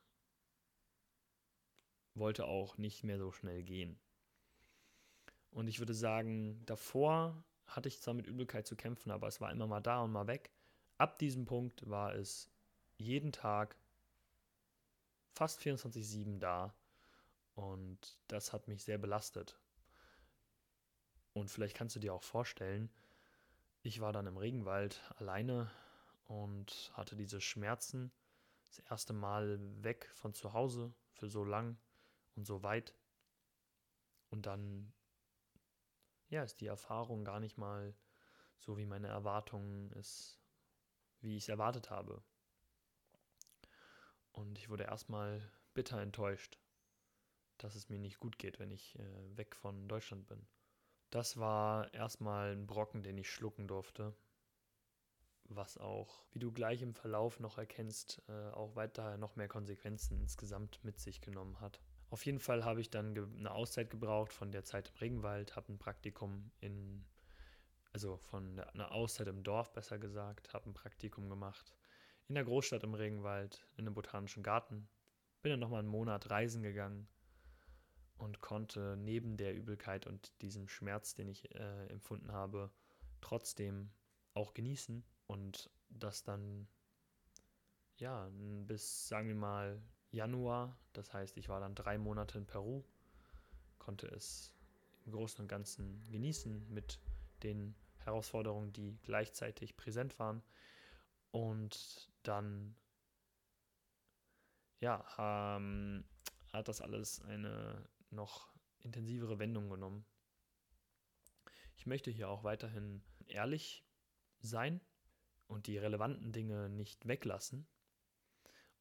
[2.15, 4.01] wollte auch nicht mehr so schnell gehen.
[5.51, 9.51] Und ich würde sagen, davor hatte ich zwar mit Übelkeit zu kämpfen, aber es war
[9.51, 10.51] immer mal da und mal weg.
[10.99, 12.51] Ab diesem Punkt war es
[12.99, 13.77] jeden Tag
[15.33, 16.75] fast 24-7 da.
[17.55, 19.59] Und das hat mich sehr belastet.
[21.33, 22.91] Und vielleicht kannst du dir auch vorstellen,
[23.83, 25.71] ich war dann im Regenwald alleine
[26.27, 28.13] und hatte diese Schmerzen.
[28.69, 31.77] Das erste Mal weg von zu Hause für so lang
[32.37, 32.95] und so weit.
[34.29, 34.93] Und dann
[36.31, 37.95] ja, ist die Erfahrung gar nicht mal
[38.59, 40.41] so, wie meine Erwartungen ist,
[41.21, 42.23] wie ich es erwartet habe.
[44.33, 45.43] Und ich wurde erstmal
[45.75, 46.59] bitter enttäuscht,
[47.59, 50.47] dass es mir nicht gut geht, wenn ich äh, weg von Deutschland bin.
[51.11, 54.15] Das war erstmal ein Brocken, den ich schlucken durfte,
[55.45, 60.21] was auch, wie du gleich im Verlauf noch erkennst, äh, auch weiter noch mehr Konsequenzen
[60.21, 61.81] insgesamt mit sich genommen hat.
[62.11, 65.73] Auf jeden Fall habe ich dann eine Auszeit gebraucht von der Zeit im Regenwald, habe
[65.73, 67.05] ein Praktikum in,
[67.93, 71.77] also von einer Auszeit im Dorf besser gesagt, habe ein Praktikum gemacht
[72.31, 74.89] in der Großstadt im Regenwald, in einem botanischen Garten.
[75.43, 77.09] Bin dann nochmal einen Monat reisen gegangen
[78.19, 82.71] und konnte neben der Übelkeit und diesem Schmerz, den ich äh, empfunden habe,
[83.21, 83.91] trotzdem
[84.35, 86.69] auch genießen und das dann
[87.97, 90.77] ja bis sagen wir mal Januar.
[90.93, 92.85] Das heißt, ich war dann drei Monate in Peru,
[93.79, 94.55] konnte es
[95.07, 97.01] im Großen und Ganzen genießen mit
[97.43, 100.43] den Herausforderungen, die gleichzeitig präsent waren.
[101.31, 102.75] Und dann,
[104.81, 106.05] ja, ähm,
[106.53, 110.05] hat das alles eine noch intensivere Wendung genommen.
[111.77, 113.85] Ich möchte hier auch weiterhin ehrlich
[114.41, 114.81] sein
[115.47, 117.67] und die relevanten Dinge nicht weglassen,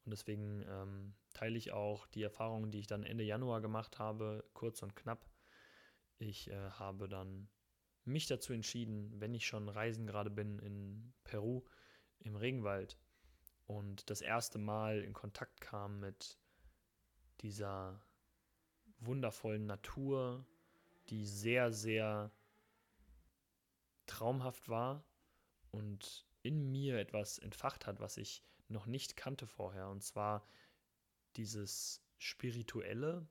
[0.04, 4.44] und deswegen ähm, teile ich auch die Erfahrungen, die ich dann Ende Januar gemacht habe,
[4.52, 5.28] kurz und knapp.
[6.18, 7.48] Ich äh, habe dann
[8.04, 11.62] mich dazu entschieden, wenn ich schon reisen gerade bin in Peru,
[12.20, 12.98] im Regenwald
[13.66, 16.38] und das erste Mal in Kontakt kam mit
[17.40, 18.02] dieser
[18.98, 20.44] wundervollen Natur,
[21.08, 22.30] die sehr, sehr
[24.06, 25.04] traumhaft war
[25.70, 29.88] und in mir etwas entfacht hat, was ich noch nicht kannte vorher.
[29.88, 30.44] Und zwar
[31.36, 33.26] dieses Spirituelle,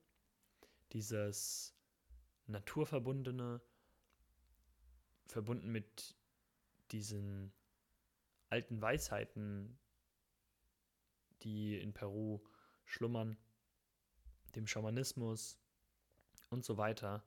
[0.92, 1.74] dieses
[2.46, 3.60] naturverbundene,
[5.26, 6.16] verbunden mit
[6.90, 7.52] diesen
[8.48, 9.78] alten Weisheiten,
[11.42, 12.40] die in Peru
[12.84, 13.36] schlummern,
[14.56, 15.58] dem Schamanismus
[16.50, 17.24] und so weiter.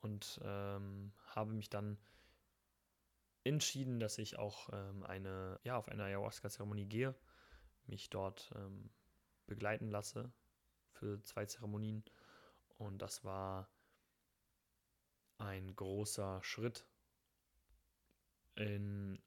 [0.00, 1.98] Und ähm, habe mich dann
[3.44, 7.14] entschieden, dass ich auch ähm, eine, ja, auf eine Ayahuasca-Zeremonie gehe,
[7.86, 8.90] mich dort ähm,
[9.46, 10.32] begleiten lasse
[10.92, 12.04] für zwei Zeremonien.
[12.78, 13.70] Und das war
[15.38, 16.86] ein großer Schritt
[18.54, 19.20] in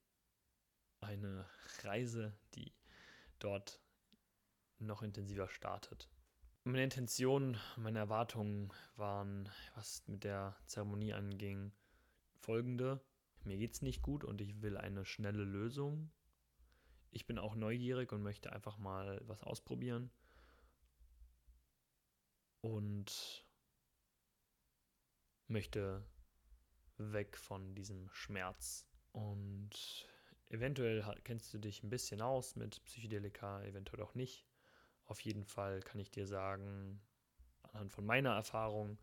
[1.02, 1.46] eine
[1.84, 2.74] Reise, die
[3.40, 3.80] dort
[4.80, 6.10] noch intensiver startet.
[6.64, 11.72] Meine Intention, meine Erwartungen waren, was mit der Zeremonie anging,
[12.38, 13.02] folgende.
[13.44, 16.12] Mir geht es nicht gut und ich will eine schnelle Lösung.
[17.12, 20.12] Ich bin auch neugierig und möchte einfach mal was ausprobieren.
[22.62, 23.48] Und
[25.48, 26.06] möchte
[26.98, 28.88] weg von diesem Schmerz.
[29.12, 30.08] Und
[30.50, 34.46] eventuell kennst du dich ein bisschen aus mit Psychedelika, eventuell auch nicht.
[35.06, 37.02] Auf jeden Fall kann ich dir sagen,
[37.64, 39.00] anhand von meiner Erfahrung,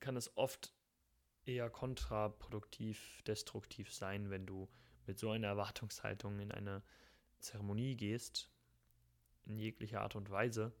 [0.00, 0.74] kann es oft
[1.44, 4.68] eher kontraproduktiv, destruktiv sein, wenn du
[5.10, 6.84] mit so einer Erwartungshaltung in eine
[7.40, 8.48] Zeremonie gehst,
[9.44, 10.72] in jeglicher Art und Weise,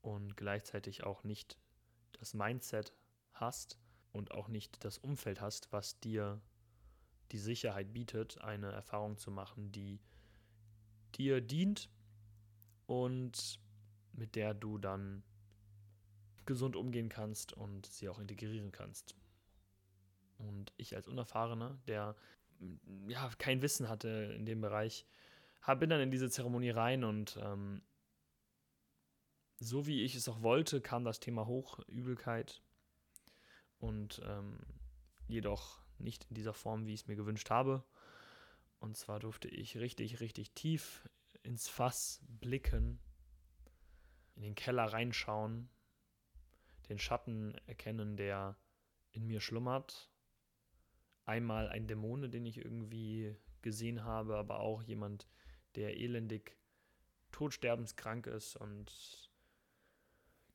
[0.00, 1.60] und gleichzeitig auch nicht
[2.18, 2.92] das Mindset
[3.34, 3.78] hast
[4.10, 6.40] und auch nicht das Umfeld hast, was dir
[7.30, 10.00] die Sicherheit bietet, eine Erfahrung zu machen, die
[11.14, 11.88] dir dient
[12.86, 13.60] und
[14.10, 15.22] mit der du dann
[16.46, 19.14] gesund umgehen kannst und sie auch integrieren kannst.
[20.38, 22.16] Und ich als Unerfahrener, der
[23.08, 25.06] ja kein Wissen hatte in dem Bereich,
[25.78, 27.82] bin dann in diese Zeremonie rein und ähm,
[29.58, 32.62] so wie ich es auch wollte, kam das Thema hoch, Übelkeit.
[33.78, 34.58] Und ähm,
[35.28, 37.84] jedoch nicht in dieser Form, wie ich es mir gewünscht habe.
[38.80, 41.08] Und zwar durfte ich richtig, richtig tief
[41.42, 42.98] ins Fass blicken,
[44.34, 45.70] in den Keller reinschauen,
[46.88, 48.56] den Schatten erkennen, der
[49.12, 50.10] in mir schlummert.
[51.26, 55.28] Einmal ein Dämone, den ich irgendwie gesehen habe, aber auch jemand,
[55.74, 56.56] der elendig
[57.32, 58.56] todsterbenskrank ist.
[58.56, 59.30] Und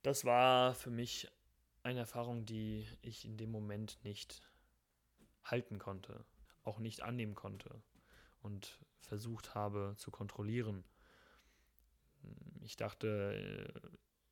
[0.01, 1.27] das war für mich
[1.83, 4.41] eine Erfahrung, die ich in dem Moment nicht
[5.43, 6.25] halten konnte,
[6.63, 7.81] auch nicht annehmen konnte
[8.41, 10.83] und versucht habe zu kontrollieren.
[12.61, 13.89] Ich dachte, äh,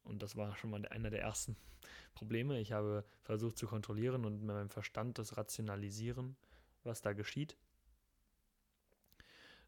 [0.09, 1.55] und das war schon mal einer der ersten
[2.13, 6.35] Probleme, ich habe versucht zu kontrollieren und mit meinem Verstand das rationalisieren,
[6.83, 7.57] was da geschieht,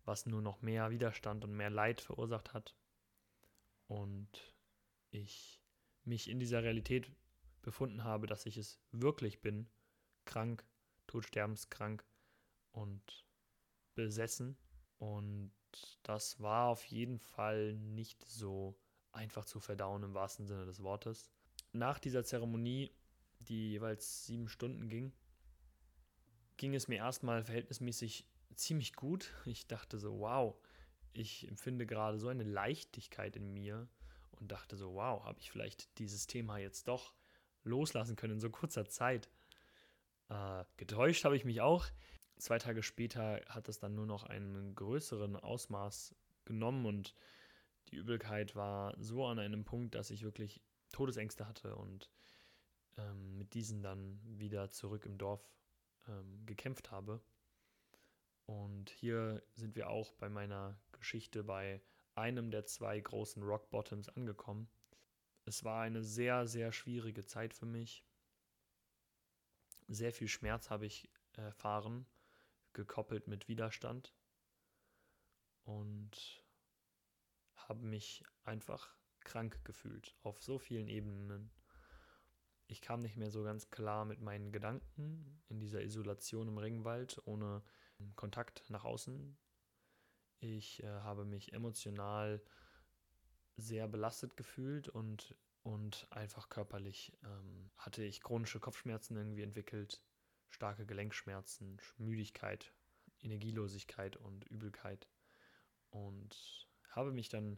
[0.04, 2.76] was nur noch mehr Widerstand und mehr Leid verursacht hat.
[3.88, 4.56] Und
[5.12, 5.62] ich
[6.04, 7.12] mich in dieser Realität
[7.62, 9.68] befunden habe, dass ich es wirklich bin,
[10.26, 10.66] krank,
[11.08, 12.04] todsterbenskrank
[12.72, 13.26] und
[13.96, 14.58] besessen.
[14.98, 15.52] Und
[16.04, 18.76] das war auf jeden Fall nicht so
[19.12, 21.30] einfach zu verdauen im wahrsten Sinne des Wortes.
[21.74, 22.92] Nach dieser Zeremonie,
[23.40, 25.14] die jeweils sieben Stunden ging,
[26.58, 29.34] ging es mir erstmal verhältnismäßig ziemlich gut.
[29.46, 30.56] Ich dachte so, wow,
[31.14, 33.88] ich empfinde gerade so eine Leichtigkeit in mir
[34.32, 37.14] und dachte so, wow, habe ich vielleicht dieses Thema jetzt doch
[37.64, 39.30] loslassen können in so kurzer Zeit.
[40.30, 41.86] Äh, getäuscht habe ich mich auch.
[42.38, 47.16] Zwei Tage später hat es dann nur noch einen größeren Ausmaß genommen und
[47.90, 52.10] die Übelkeit war so an einem Punkt, dass ich wirklich Todesängste hatte und
[52.98, 55.42] ähm, mit diesen dann wieder zurück im Dorf
[56.08, 57.22] ähm, gekämpft habe.
[58.46, 61.82] Und hier sind wir auch bei meiner Geschichte bei
[62.16, 64.70] einem der zwei großen Rock Bottoms angekommen.
[65.46, 68.04] Es war eine sehr, sehr schwierige Zeit für mich.
[69.88, 72.06] Sehr viel Schmerz habe ich erfahren,
[72.74, 74.14] gekoppelt mit Widerstand.
[75.64, 76.41] Und
[77.72, 81.50] habe mich einfach krank gefühlt auf so vielen Ebenen.
[82.68, 87.22] Ich kam nicht mehr so ganz klar mit meinen Gedanken in dieser Isolation im Regenwald
[87.24, 87.64] ohne
[88.18, 89.38] Kontakt nach außen.
[90.42, 92.44] Ich äh, habe mich emotional
[93.56, 95.34] sehr belastet gefühlt und,
[95.64, 100.04] und einfach körperlich ähm, hatte ich chronische Kopfschmerzen irgendwie entwickelt,
[100.50, 102.74] starke Gelenkschmerzen, Müdigkeit,
[103.22, 105.08] Energielosigkeit und Übelkeit.
[105.90, 107.58] Und habe mich dann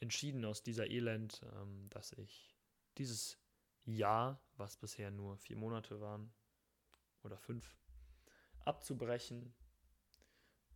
[0.00, 2.56] entschieden aus dieser Elend, ähm, dass ich
[2.96, 3.38] dieses
[3.84, 6.32] Jahr, was bisher nur vier Monate waren
[7.22, 7.76] oder fünf,
[8.64, 9.54] abzubrechen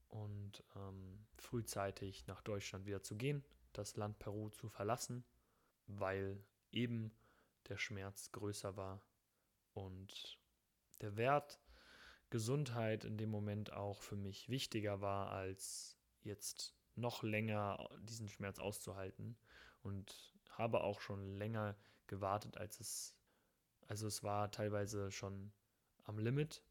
[0.09, 5.25] und ähm, frühzeitig nach Deutschland wieder zu gehen, das Land Peru zu verlassen,
[5.87, 7.13] weil eben
[7.69, 9.03] der Schmerz größer war
[9.73, 10.39] und
[11.01, 11.61] der Wert
[12.31, 18.59] Gesundheit in dem Moment auch für mich wichtiger war, als jetzt noch länger diesen Schmerz
[18.59, 19.37] auszuhalten
[19.83, 21.77] und habe auch schon länger
[22.07, 23.17] gewartet, als es,
[23.89, 25.53] also es war teilweise schon
[26.05, 26.63] am Limit,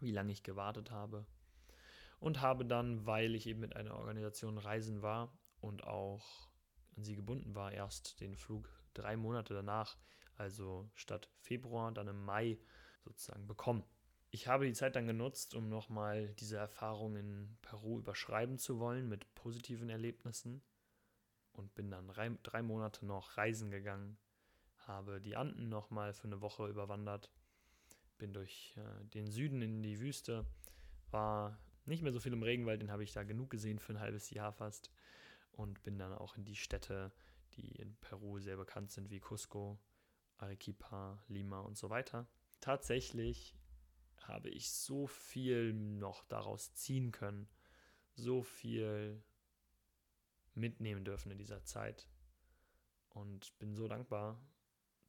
[0.00, 1.26] wie lange ich gewartet habe
[2.20, 6.48] und habe dann, weil ich eben mit einer Organisation reisen war und auch
[6.96, 9.98] an sie gebunden war, erst den Flug drei Monate danach,
[10.36, 12.58] also statt Februar, dann im Mai
[13.04, 13.84] sozusagen bekommen.
[14.34, 19.08] Ich habe die Zeit dann genutzt, um nochmal diese Erfahrung in Peru überschreiben zu wollen
[19.08, 20.60] mit positiven Erlebnissen
[21.52, 24.18] und bin dann drei, Monate noch reisen gegangen,
[24.88, 27.30] habe die Anden nochmal für eine Woche überwandert,
[28.18, 30.44] bin durch äh, den Süden in die Wüste,
[31.12, 34.00] war nicht mehr so viel im Regenwald, den habe ich da genug gesehen für ein
[34.00, 34.90] halbes Jahr fast
[35.52, 37.12] und bin dann auch in die Städte,
[37.52, 39.78] die in Peru sehr bekannt sind, wie Cusco,
[40.38, 42.26] Arequipa, Lima und so weiter.
[42.60, 43.54] Tatsächlich
[44.28, 47.48] habe ich so viel noch daraus ziehen können,
[48.14, 49.22] so viel
[50.54, 52.08] mitnehmen dürfen in dieser Zeit
[53.10, 54.40] und bin so dankbar,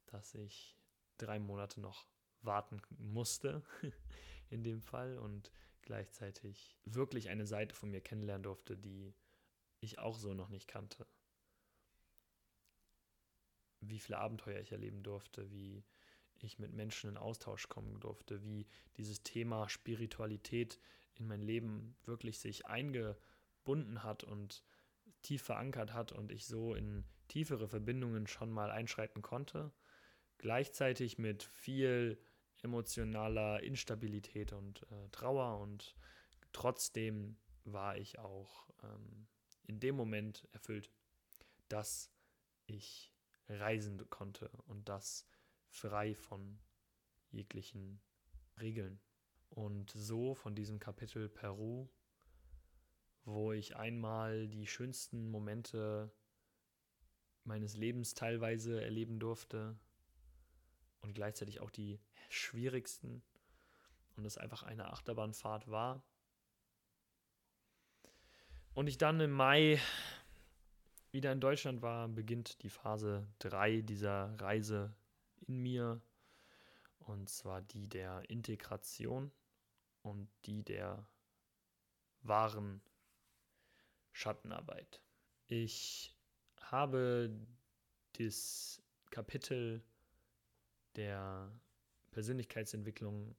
[0.08, 0.78] dass ich
[1.18, 2.08] drei Monate noch
[2.42, 3.64] warten musste
[4.50, 5.52] in dem Fall und
[5.82, 9.14] gleichzeitig wirklich eine Seite von mir kennenlernen durfte, die
[9.80, 11.08] ich auch so noch nicht kannte.
[13.82, 15.84] Wie viele Abenteuer ich erleben durfte, wie
[16.46, 18.68] ich mit Menschen in Austausch kommen durfte, wie
[18.98, 20.80] dieses Thema Spiritualität
[21.16, 24.64] in mein Leben wirklich sich eingebunden hat und
[25.22, 29.72] tief verankert hat und ich so in tiefere Verbindungen schon mal einschreiten konnte.
[30.38, 32.20] Gleichzeitig mit viel
[32.62, 35.96] emotionaler Instabilität und äh, Trauer und
[36.52, 39.28] trotzdem war ich auch ähm,
[39.64, 40.92] in dem Moment erfüllt,
[41.70, 42.12] dass
[42.66, 43.12] ich
[43.48, 45.26] reisen konnte und das
[45.76, 46.58] frei von
[47.32, 48.02] jeglichen
[48.60, 49.00] Regeln.
[49.50, 51.90] Und so von diesem Kapitel Peru,
[53.26, 56.12] wo ich einmal die schönsten Momente
[57.44, 59.78] meines Lebens teilweise erleben durfte
[61.02, 62.00] und gleichzeitig auch die
[62.30, 63.22] schwierigsten
[64.16, 66.04] und es einfach eine Achterbahnfahrt war.
[68.74, 69.80] Und ich dann im Mai
[71.12, 74.94] wieder in Deutschland war, beginnt die Phase 3 dieser Reise
[75.48, 76.02] in mir.
[77.00, 79.32] Und zwar die der Integration
[80.02, 81.08] und die der
[82.22, 82.82] wahren
[84.12, 85.02] Schattenarbeit.
[85.48, 86.16] Ich
[86.60, 87.30] habe
[88.14, 88.82] das
[89.12, 89.84] Kapitel
[90.96, 91.52] der
[92.12, 93.36] Persönlichkeitsentwicklung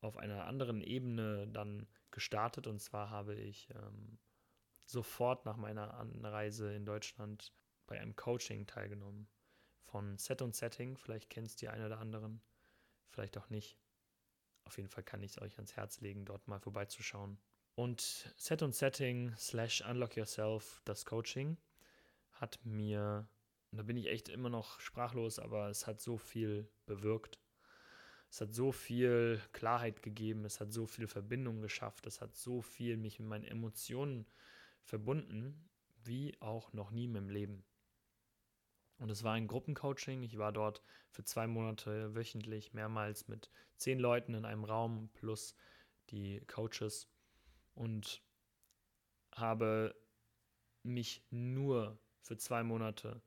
[0.00, 2.66] auf einer anderen Ebene dann gestartet.
[2.66, 4.18] Und zwar habe ich ähm,
[4.84, 7.52] sofort nach meiner Anreise in Deutschland
[7.86, 9.28] bei einem Coaching teilgenommen
[9.84, 10.96] von Set und Setting.
[10.96, 12.40] Vielleicht kennst die einen oder anderen,
[13.10, 13.78] vielleicht auch nicht.
[14.64, 17.38] Auf jeden Fall kann ich es euch ans Herz legen, dort mal vorbeizuschauen.
[17.74, 18.00] Und
[18.36, 21.56] Set und Setting slash Unlock Yourself, das Coaching,
[22.32, 23.28] hat mir,
[23.70, 27.40] und da bin ich echt immer noch sprachlos, aber es hat so viel bewirkt.
[28.30, 32.62] Es hat so viel Klarheit gegeben, es hat so viel Verbindung geschafft, es hat so
[32.62, 34.26] viel mich mit meinen Emotionen
[34.82, 35.68] verbunden,
[36.04, 37.64] wie auch noch nie in meinem Leben.
[38.98, 40.22] Und es war ein Gruppencoaching.
[40.22, 45.54] Ich war dort für zwei Monate wöchentlich mehrmals mit zehn Leuten in einem Raum plus
[46.10, 47.08] die Coaches
[47.74, 48.22] und
[49.34, 49.94] habe
[50.82, 53.22] mich nur für zwei Monate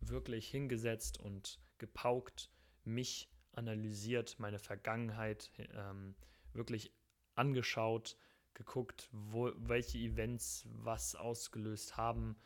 [0.00, 2.50] wirklich hingesetzt und gepaukt,
[2.84, 6.14] mich analysiert, meine Vergangenheit ähm,
[6.52, 6.92] wirklich
[7.34, 8.16] angeschaut,
[8.54, 12.36] geguckt, wo, welche Events was ausgelöst haben,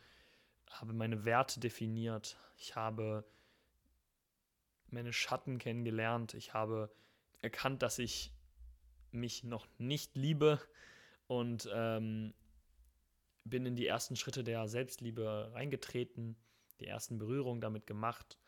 [0.69, 3.25] habe meine Werte definiert, ich habe
[4.87, 6.93] meine Schatten kennengelernt, ich habe
[7.41, 8.31] erkannt, dass ich
[9.11, 10.59] mich noch nicht liebe
[11.27, 12.33] und ähm,
[13.43, 16.35] bin in die ersten Schritte der Selbstliebe reingetreten,
[16.79, 18.39] die ersten Berührungen damit gemacht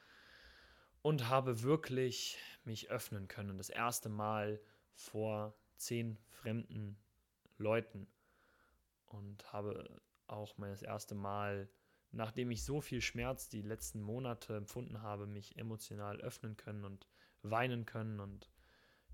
[1.02, 3.58] und habe wirklich mich öffnen können.
[3.58, 4.60] Das erste Mal
[4.94, 6.98] vor zehn fremden
[7.58, 8.08] Leuten.
[9.06, 11.70] Und habe auch mein das erste Mal
[12.12, 17.08] nachdem ich so viel Schmerz die letzten Monate empfunden habe, mich emotional öffnen können und
[17.42, 18.50] weinen können und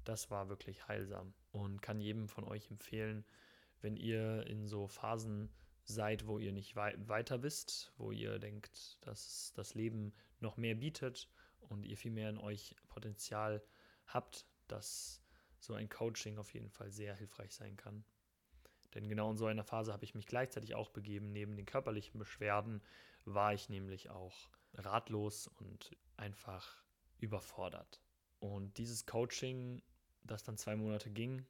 [0.03, 3.25] das war wirklich heilsam und kann jedem von euch empfehlen,
[3.81, 5.49] wenn ihr in so Phasen
[5.85, 10.75] seid, wo ihr nicht wei weiter wisst, wo ihr denkt, dass das Leben noch mehr
[10.75, 11.29] bietet
[11.59, 13.63] und ihr viel mehr in euch Potenzial
[14.07, 15.21] habt, dass
[15.59, 18.03] so ein Coaching auf jeden Fall sehr hilfreich sein kann.
[18.93, 21.31] Denn genau in so einer Phase habe ich mich gleichzeitig auch begeben.
[21.31, 22.81] Neben den körperlichen Beschwerden
[23.25, 26.83] war ich nämlich auch ratlos und einfach
[27.19, 28.01] überfordert.
[28.39, 29.81] Und dieses Coaching,
[30.23, 31.45] das dann zwei Monate ging,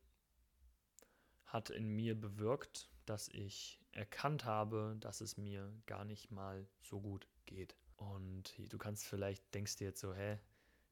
[1.45, 7.01] hat in mir bewirkt, dass ich erkannt habe, dass es mir gar nicht mal so
[7.01, 7.75] gut geht.
[7.95, 10.39] Und du kannst vielleicht, denkst dir jetzt so, hä,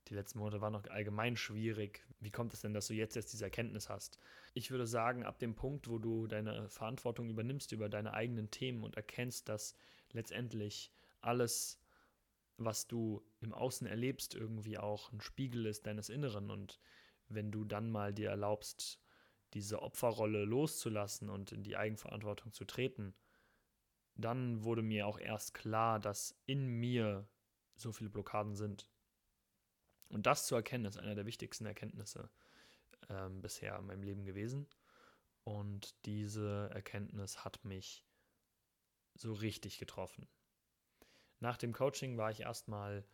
[0.07, 2.05] die letzten Monate waren noch allgemein schwierig.
[2.19, 4.19] Wie kommt es denn, dass du jetzt erst diese Erkenntnis hast?
[4.53, 8.83] Ich würde sagen, ab dem Punkt, wo du deine Verantwortung übernimmst über deine eigenen Themen
[8.83, 9.75] und erkennst, dass
[10.11, 10.91] letztendlich
[11.21, 11.79] alles,
[12.57, 16.49] was du im Außen erlebst, irgendwie auch ein Spiegel ist deines Inneren.
[16.49, 16.79] Und
[17.27, 18.99] wenn du dann mal dir erlaubst,
[19.53, 23.13] diese Opferrolle loszulassen und in die Eigenverantwortung zu treten,
[24.15, 27.27] dann wurde mir auch erst klar, dass in mir
[27.75, 28.90] so viele Blockaden sind.
[30.11, 32.29] Und das zu erkennen, ist einer der wichtigsten Erkenntnisse
[33.09, 34.67] ähm, bisher in meinem Leben gewesen.
[35.43, 38.05] Und diese Erkenntnis hat mich
[39.15, 40.27] so richtig getroffen.
[41.39, 43.05] Nach dem Coaching war ich erstmal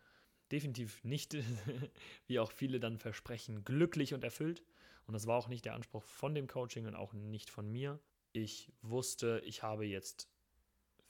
[0.50, 1.34] definitiv nicht,
[2.26, 4.62] wie auch viele dann versprechen, glücklich und erfüllt.
[5.06, 7.98] Und das war auch nicht der Anspruch von dem Coaching und auch nicht von mir.
[8.32, 10.28] Ich wusste, ich habe jetzt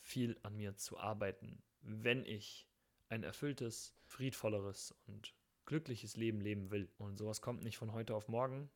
[0.01, 2.69] viel an mir zu arbeiten, wenn ich
[3.09, 5.35] ein erfülltes, friedvolleres und
[5.69, 6.89] glückliches Leben leben will.
[6.97, 8.71] Und sowas kommt nicht von heute auf morgen.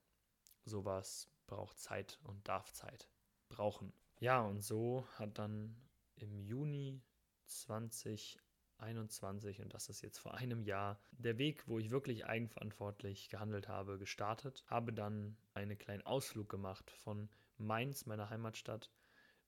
[0.66, 3.08] Sowas braucht Zeit und darf Zeit
[3.48, 3.94] brauchen.
[4.20, 5.74] Ja, und so hat dann
[6.16, 7.00] im Juni
[7.46, 13.68] 2021, und das ist jetzt vor einem Jahr, der Weg, wo ich wirklich eigenverantwortlich gehandelt
[13.68, 14.62] habe, gestartet.
[14.66, 18.90] Habe dann einen kleinen Ausflug gemacht von Mainz, meiner Heimatstadt,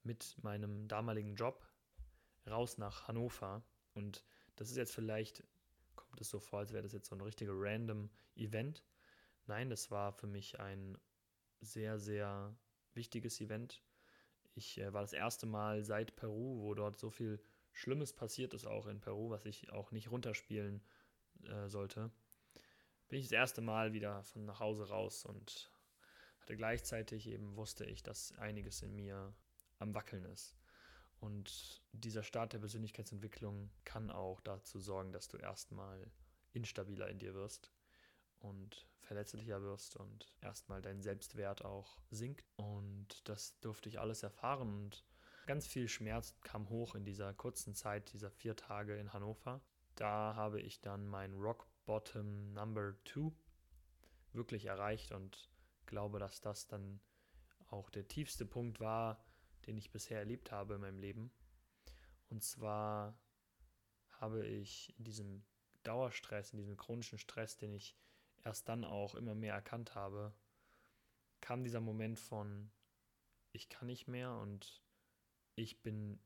[0.03, 1.69] mit meinem damaligen Job
[2.47, 3.63] raus nach Hannover.
[3.93, 4.25] Und
[4.57, 5.45] das ist jetzt vielleicht,
[6.15, 8.85] kommt es so vor, als wäre das jetzt so ein richtiger random Event.
[9.47, 10.97] Nein, das war für mich ein
[11.61, 12.57] sehr, sehr
[12.93, 13.83] wichtiges Event.
[14.55, 17.43] Ich äh, war das erste Mal seit Peru, wo dort so viel
[17.73, 20.85] Schlimmes passiert ist, auch in Peru, was ich auch nicht runterspielen
[21.49, 22.13] äh, sollte.
[23.09, 25.73] Bin ich das erste Mal wieder von nach Hause raus und
[26.39, 29.35] hatte gleichzeitig eben wusste ich, dass einiges in mir
[29.81, 30.55] am Wackeln ist.
[31.21, 36.11] Und dieser Start der Persönlichkeitsentwicklung kann auch dazu sorgen, dass du erstmal
[36.53, 37.73] instabiler in dir wirst
[38.41, 42.45] und verletzlicher wirst und erstmal dein Selbstwert auch sinkt.
[42.57, 45.05] Und das durfte ich alles erfahren und
[45.47, 49.61] ganz viel Schmerz kam hoch in dieser kurzen Zeit, dieser vier Tage in Hannover.
[49.95, 53.31] Da habe ich dann mein Rock Bottom Number 2
[54.33, 55.49] wirklich erreicht und
[55.87, 57.01] glaube, dass das dann
[57.69, 59.23] auch der tiefste Punkt war,
[59.67, 61.33] den ich bisher erlebt habe in meinem Leben.
[62.31, 63.19] Und zwar
[64.21, 65.45] habe ich in diesem
[65.83, 67.97] Dauerstress, in diesem chronischen Stress, den ich
[68.45, 70.35] erst dann auch immer mehr erkannt habe,
[71.41, 72.71] kam dieser Moment von,
[73.53, 74.83] ich kann nicht mehr und
[75.57, 76.19] ich bin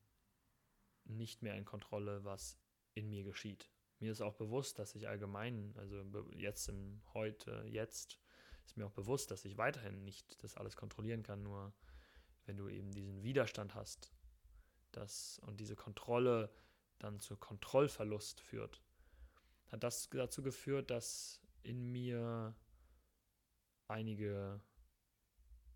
[1.03, 2.57] nicht mehr in Kontrolle, was
[2.93, 3.69] in mir geschieht.
[3.99, 8.19] Mir ist auch bewusst, dass ich allgemein, also jetzt im Heute, jetzt,
[8.65, 11.73] ist mir auch bewusst, dass ich weiterhin nicht das alles kontrollieren kann, nur
[12.49, 14.11] wenn du eben diesen Widerstand hast
[14.91, 16.51] das, und diese Kontrolle
[16.97, 18.81] dann zu Kontrollverlust führt,
[19.67, 22.55] hat das dazu geführt, dass in mir
[23.87, 24.59] einige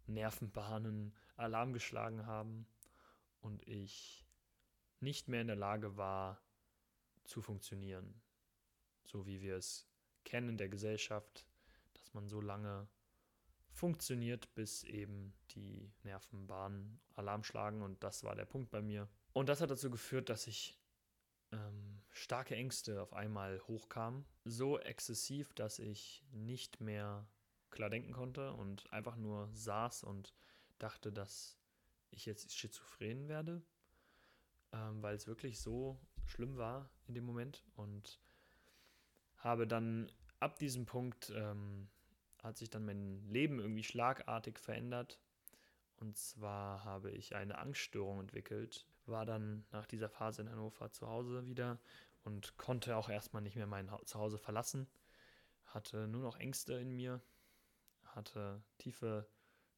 [0.08, 2.66] Nervenbahnen Alarm geschlagen haben
[3.40, 4.26] und ich
[5.00, 6.42] nicht mehr in der Lage war
[7.24, 8.20] zu funktionieren,
[9.04, 9.88] so wie wir es
[10.26, 11.46] kennen in der Gesellschaft,
[11.94, 12.88] dass man so lange
[13.74, 19.10] funktioniert, bis eben die Nervenbahnen Alarm schlagen und das war der Punkt bei mir.
[19.34, 20.80] Und das hat dazu geführt, dass ich
[21.52, 27.28] ähm, starke Ängste auf einmal hochkamen, so exzessiv, dass ich nicht mehr
[27.72, 30.34] klar denken konnte und einfach nur saß und
[30.78, 31.58] dachte, dass
[32.12, 33.64] ich jetzt schizophren werde,
[34.72, 38.20] ähm, weil es wirklich so schlimm war in dem Moment und
[39.38, 41.90] habe dann ab diesem Punkt ähm,
[42.44, 45.20] hat sich dann mein Leben irgendwie schlagartig verändert.
[45.96, 51.08] Und zwar habe ich eine Angststörung entwickelt, war dann nach dieser Phase in Hannover zu
[51.08, 51.80] Hause wieder
[52.24, 54.88] und konnte auch erstmal nicht mehr mein Zuhause verlassen.
[55.66, 57.22] Hatte nur noch Ängste in mir,
[58.04, 59.28] hatte tiefe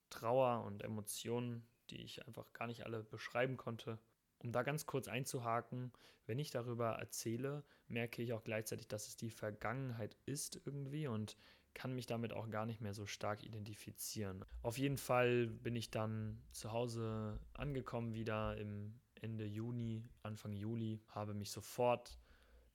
[0.09, 3.99] Trauer und Emotionen, die ich einfach gar nicht alle beschreiben konnte.
[4.39, 5.91] Um da ganz kurz einzuhaken,
[6.26, 11.38] wenn ich darüber erzähle, merke ich auch gleichzeitig, dass es die Vergangenheit ist irgendwie und
[11.76, 14.43] kann mich damit auch gar nicht mehr so stark identifizieren.
[14.63, 21.01] Auf jeden Fall bin ich dann zu Hause angekommen wieder im Ende Juni, Anfang Juli,
[21.09, 22.17] habe mich sofort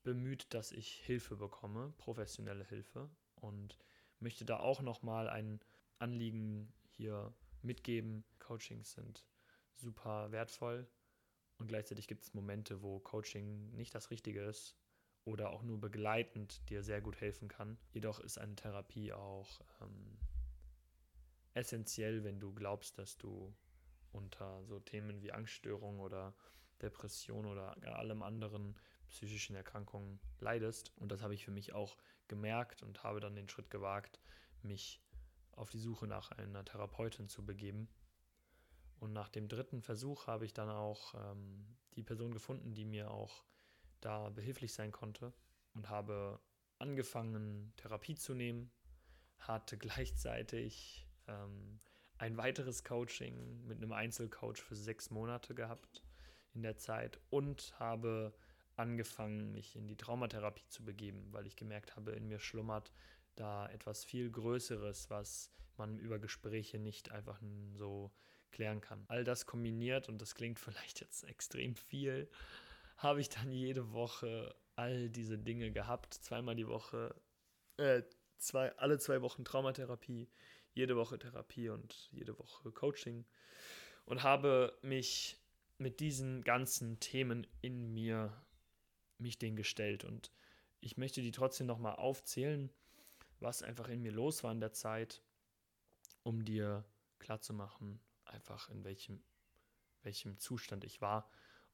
[0.03, 3.79] bemüht, dass ich Hilfe bekomme, professionelle Hilfe und
[4.21, 5.61] möchte da auch nochmal ein
[5.99, 8.25] Anliegen hier mitgeben.
[8.39, 9.27] Coachings sind
[9.75, 10.87] super wertvoll
[11.59, 14.80] und gleichzeitig gibt es Momente, wo Coaching nicht das Richtige ist
[15.25, 17.79] oder auch nur begleitend dir sehr gut helfen kann.
[17.93, 20.19] Jedoch ist eine Therapie auch ähm,
[21.55, 23.55] essentiell, wenn du glaubst, dass du
[24.13, 26.35] unter so Themen wie Angststörung oder
[26.81, 28.77] Depression oder allem anderen
[29.09, 30.93] psychischen Erkrankungen leidest.
[30.97, 31.97] Und das habe ich für mich auch
[32.29, 34.21] gemerkt und habe dann den Schritt gewagt,
[34.63, 35.01] mich
[35.53, 37.89] auf die Suche nach einer Therapeutin zu begeben.
[38.99, 43.11] Und nach dem dritten Versuch habe ich dann auch ähm, die Person gefunden, die mir
[43.11, 43.45] auch
[44.01, 45.33] da behilflich sein konnte
[45.75, 46.41] und habe
[46.79, 48.71] angefangen, Therapie zu nehmen,
[49.39, 51.81] hatte gleichzeitig ähm,
[52.19, 56.03] ein weiteres Coaching mit einem Einzelcoach für sechs Monate gehabt
[56.53, 58.35] in der Zeit und habe
[58.77, 62.93] angefangen, mich in die Traumatherapie zu begeben, weil ich gemerkt habe, in mir schlummert
[63.37, 67.41] da etwas viel Größeres, was man über Gespräche nicht einfach
[67.75, 68.11] so
[68.51, 69.05] klären kann.
[69.09, 72.29] All das kombiniert, und das klingt vielleicht jetzt extrem viel,
[73.01, 76.15] habe ich dann jede Woche all diese Dinge gehabt.
[76.15, 77.15] Zweimal die Woche,
[77.79, 78.03] äh,
[78.39, 80.29] zwei, alle zwei Wochen Traumatherapie,
[80.75, 83.25] jede Woche Therapie und jede Woche Coaching.
[84.05, 85.39] Und habe mich
[85.79, 88.37] mit diesen ganzen Themen in mir,
[89.19, 90.05] mich denen gestellt.
[90.05, 90.31] Und
[90.81, 92.71] ich möchte die trotzdem nochmal aufzählen,
[93.39, 95.23] was einfach in mir los war in der Zeit,
[96.23, 96.85] um dir
[97.19, 99.23] klarzumachen, einfach in welchem,
[100.03, 101.31] welchem Zustand ich war.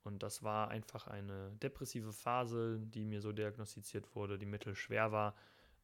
[0.06, 5.34] Und das war einfach eine depressive Phase, die mir so diagnostiziert wurde, die mittelschwer war,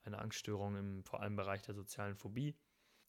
[0.05, 2.57] eine Angststörung im vor allem Bereich der sozialen Phobie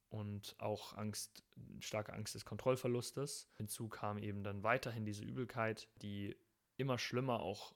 [0.09, 1.43] und auch Angst,
[1.80, 3.47] starke Angst des Kontrollverlustes.
[3.57, 6.36] Hinzu kam eben dann weiterhin diese Übelkeit, die
[6.78, 7.76] immer schlimmer auch,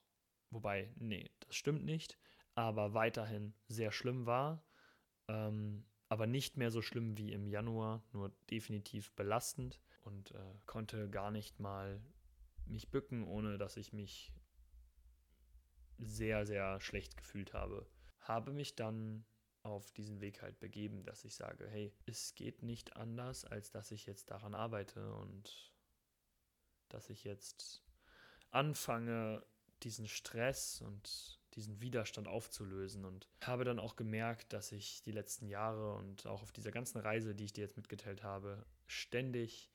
[0.49, 2.17] wobei, nee, das stimmt nicht,
[2.55, 4.63] aber weiterhin sehr schlimm war.
[5.27, 11.09] Ähm, aber nicht mehr so schlimm wie im Januar, nur definitiv belastend und äh, konnte
[11.09, 12.01] gar nicht mal
[12.69, 14.33] mich bücken, ohne dass ich mich
[15.97, 17.87] sehr, sehr schlecht gefühlt habe.
[18.19, 19.25] Habe mich dann
[19.63, 23.91] auf diesen Weg halt begeben, dass ich sage, hey, es geht nicht anders, als dass
[23.91, 25.73] ich jetzt daran arbeite und
[26.89, 27.83] dass ich jetzt
[28.51, 29.45] anfange,
[29.83, 35.47] diesen Stress und diesen Widerstand aufzulösen und habe dann auch gemerkt, dass ich die letzten
[35.47, 39.71] Jahre und auch auf dieser ganzen Reise, die ich dir jetzt mitgeteilt habe, ständig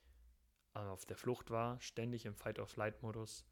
[0.73, 3.45] auf der Flucht war, ständig im Fight-or-Flight-Modus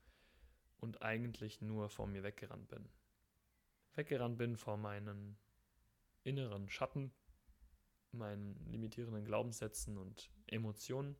[0.77, 2.89] und eigentlich nur vor mir weggerannt bin.
[3.93, 5.37] Weggerannt bin vor meinen
[6.23, 7.13] inneren Schatten,
[8.11, 11.15] meinen limitierenden Glaubenssätzen und Emotionen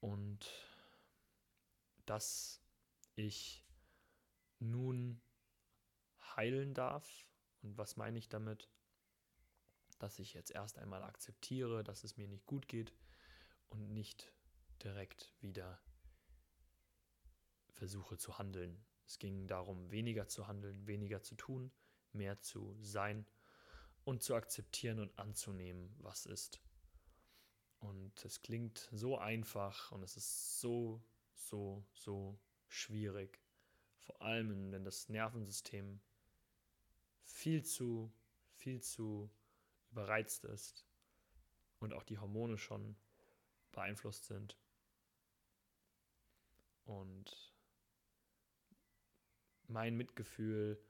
[0.00, 0.50] und
[2.06, 2.60] dass
[3.14, 3.64] ich
[4.58, 5.20] nun
[6.36, 7.26] heilen darf.
[7.62, 8.68] Und was meine ich damit?
[9.98, 12.92] Dass ich jetzt erst einmal akzeptiere, dass es mir nicht gut geht
[13.68, 14.32] und nicht
[14.84, 15.80] direkt wieder
[17.70, 18.84] versuche zu handeln.
[19.06, 21.72] Es ging darum, weniger zu handeln, weniger zu tun,
[22.12, 23.26] mehr zu sein
[24.04, 26.60] und zu akzeptieren und anzunehmen, was ist.
[27.78, 31.02] Und es klingt so einfach und es ist so,
[31.34, 33.40] so, so schwierig.
[33.98, 36.00] Vor allem, wenn das Nervensystem
[37.24, 38.12] viel zu,
[38.54, 39.30] viel zu
[39.90, 40.86] überreizt ist
[41.78, 42.96] und auch die Hormone schon
[43.72, 44.58] beeinflusst sind.
[46.84, 47.52] Und
[49.66, 50.82] mein Mitgefühl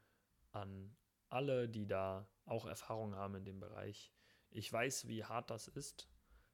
[0.51, 0.97] an
[1.29, 4.13] alle, die da auch Erfahrung haben in dem Bereich.
[4.51, 6.09] Ich weiß, wie hart das ist.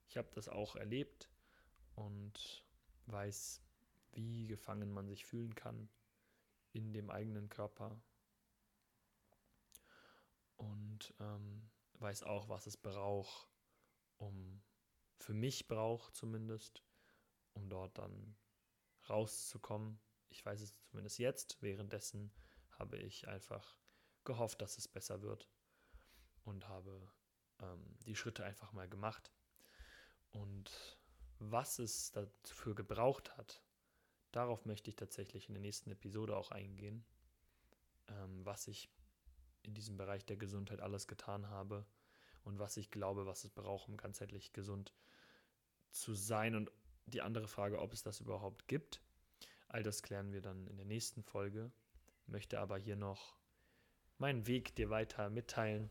[0.07, 1.31] Ich habe das auch erlebt
[1.95, 2.65] und
[3.07, 3.63] weiß,
[4.13, 5.89] wie gefangen man sich fühlen kann
[6.73, 8.01] in dem eigenen Körper.
[10.57, 13.49] Und ähm, weiß auch, was es braucht,
[14.17, 14.63] um
[15.17, 16.85] für mich braucht zumindest,
[17.53, 18.37] um dort dann
[19.11, 20.01] rauszukommen.
[20.31, 21.61] Ich weiß es zumindest jetzt.
[21.61, 22.33] Währenddessen
[22.79, 23.79] habe ich einfach
[24.25, 25.49] gehofft, dass es besser wird
[26.45, 27.11] und habe
[27.61, 29.33] ähm, die Schritte einfach mal gemacht.
[30.31, 30.99] Und
[31.39, 33.63] was es dafür gebraucht hat,
[34.33, 37.05] darauf möchte ich tatsächlich in der nächsten Episode auch eingehen,
[38.09, 38.91] ähm, was ich
[39.63, 41.87] in diesem Bereich der Gesundheit alles getan habe
[42.43, 44.95] und was ich glaube, was es braucht, um ganzheitlich gesund
[45.91, 46.55] zu sein.
[46.55, 46.71] Und
[47.09, 49.01] die andere Frage, ob es das überhaupt gibt,
[49.69, 51.71] all das klären wir dann in der nächsten Folge.
[52.27, 53.39] Möchte aber hier noch
[54.19, 55.91] meinen Weg dir weiter mitteilen.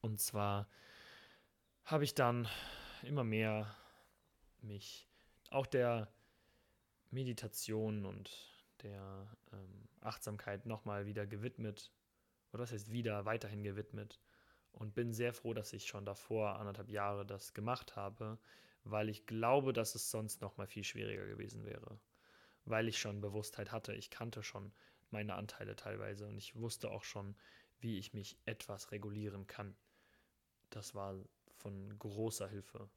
[0.00, 0.68] Und zwar
[1.84, 2.48] habe ich dann
[3.02, 3.74] immer mehr
[4.60, 5.08] mich
[5.50, 6.12] auch der
[7.10, 8.30] Meditation und
[8.82, 11.92] der ähm, Achtsamkeit nochmal wieder gewidmet.
[12.52, 14.18] Oder was heißt wieder, weiterhin gewidmet.
[14.72, 18.38] Und bin sehr froh, dass ich schon davor anderthalb Jahre das gemacht habe,
[18.84, 21.98] weil ich glaube, dass es sonst nochmal viel schwieriger gewesen wäre.
[22.64, 24.72] Weil ich schon Bewusstheit hatte, ich kannte schon
[25.10, 27.36] meine Anteile teilweise und ich wusste auch schon,
[27.80, 29.76] wie ich mich etwas regulieren kann.
[30.70, 31.16] Das war
[31.56, 32.88] von großer Hilfe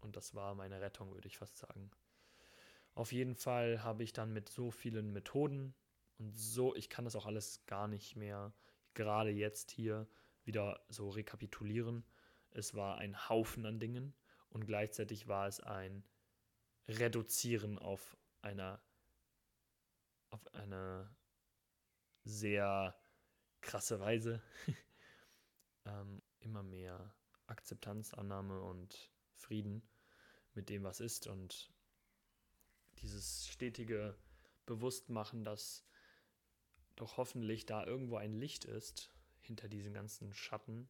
[0.00, 1.90] und das war meine Rettung, würde ich fast sagen.
[2.94, 5.74] Auf jeden Fall habe ich dann mit so vielen Methoden
[6.18, 8.52] und so, ich kann das auch alles gar nicht mehr
[8.94, 10.08] gerade jetzt hier
[10.44, 12.04] wieder so rekapitulieren.
[12.50, 14.14] Es war ein Haufen an Dingen
[14.50, 16.04] und gleichzeitig war es ein
[16.88, 18.80] Reduzieren auf einer
[20.30, 21.10] auf eine
[22.24, 22.94] sehr
[23.60, 24.42] krasse Weise.
[25.86, 27.14] ähm, immer mehr
[27.46, 29.82] Akzeptanz, Annahme und Frieden
[30.54, 31.72] mit dem, was ist und
[32.98, 34.18] dieses stetige
[34.66, 35.84] Bewusstmachen, dass
[36.96, 40.88] doch hoffentlich da irgendwo ein Licht ist hinter diesen ganzen Schatten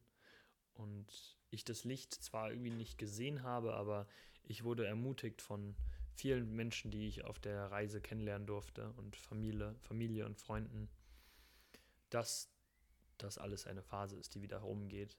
[0.73, 4.07] und ich das Licht zwar irgendwie nicht gesehen habe, aber
[4.43, 5.75] ich wurde ermutigt von
[6.13, 10.89] vielen Menschen, die ich auf der Reise kennenlernen durfte und Familie, Familie und Freunden,
[12.09, 12.51] dass
[13.17, 15.17] das alles eine Phase ist, die wieder rumgeht.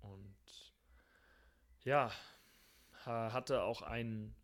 [0.00, 0.74] Und
[1.84, 2.12] ja,
[3.04, 4.34] hatte auch einen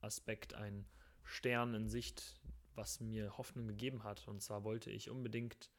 [0.00, 0.88] Aspekt, einen
[1.24, 2.40] Stern in Sicht,
[2.74, 4.28] was mir Hoffnung gegeben hat.
[4.28, 5.70] Und zwar wollte ich unbedingt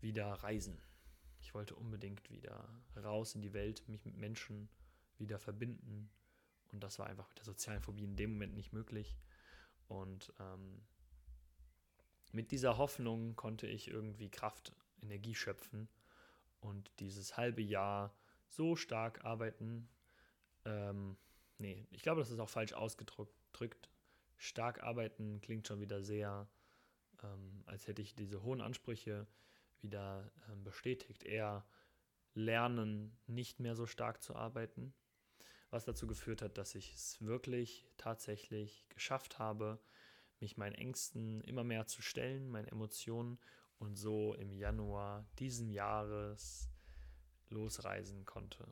[0.00, 0.80] wieder reisen.
[1.40, 4.68] Ich wollte unbedingt wieder raus in die Welt, mich mit Menschen
[5.18, 6.10] wieder verbinden.
[6.72, 9.16] Und das war einfach mit der sozialen Phobie in dem Moment nicht möglich.
[9.88, 10.82] Und ähm,
[12.32, 15.88] mit dieser Hoffnung konnte ich irgendwie Kraft, Energie schöpfen
[16.60, 18.14] und dieses halbe Jahr
[18.46, 19.88] so stark arbeiten.
[20.64, 21.16] Ähm,
[21.58, 23.90] nee, ich glaube, das ist auch falsch ausgedrückt.
[24.36, 26.48] Stark arbeiten klingt schon wieder sehr,
[27.22, 29.26] ähm, als hätte ich diese hohen Ansprüche
[29.82, 31.24] wieder ähm, bestätigt.
[31.24, 31.64] Eher
[32.34, 34.94] lernen, nicht mehr so stark zu arbeiten,
[35.70, 39.80] was dazu geführt hat, dass ich es wirklich tatsächlich geschafft habe,
[40.40, 43.38] mich meinen Ängsten immer mehr zu stellen, meinen Emotionen
[43.78, 46.70] und so im Januar diesen Jahres
[47.48, 48.66] losreisen konnte.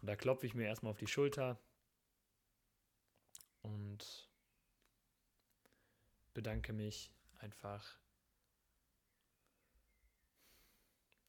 [0.00, 1.58] Und da klopfe ich mir erstmal auf die Schulter
[3.68, 4.28] und
[6.34, 7.98] bedanke mich einfach,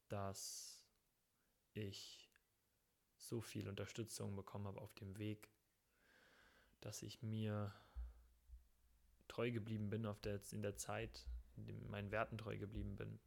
[0.08, 0.84] dass
[1.74, 2.28] ich
[3.16, 5.48] so viel Unterstützung bekommen habe auf dem Weg,
[6.80, 7.72] dass ich mir
[9.28, 11.26] treu geblieben bin auf der, in der Zeit,
[11.56, 13.20] in dem meinen Werten treu geblieben bin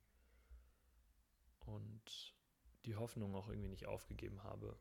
[1.65, 2.33] und
[2.85, 4.77] die Hoffnung auch irgendwie nicht aufgegeben habe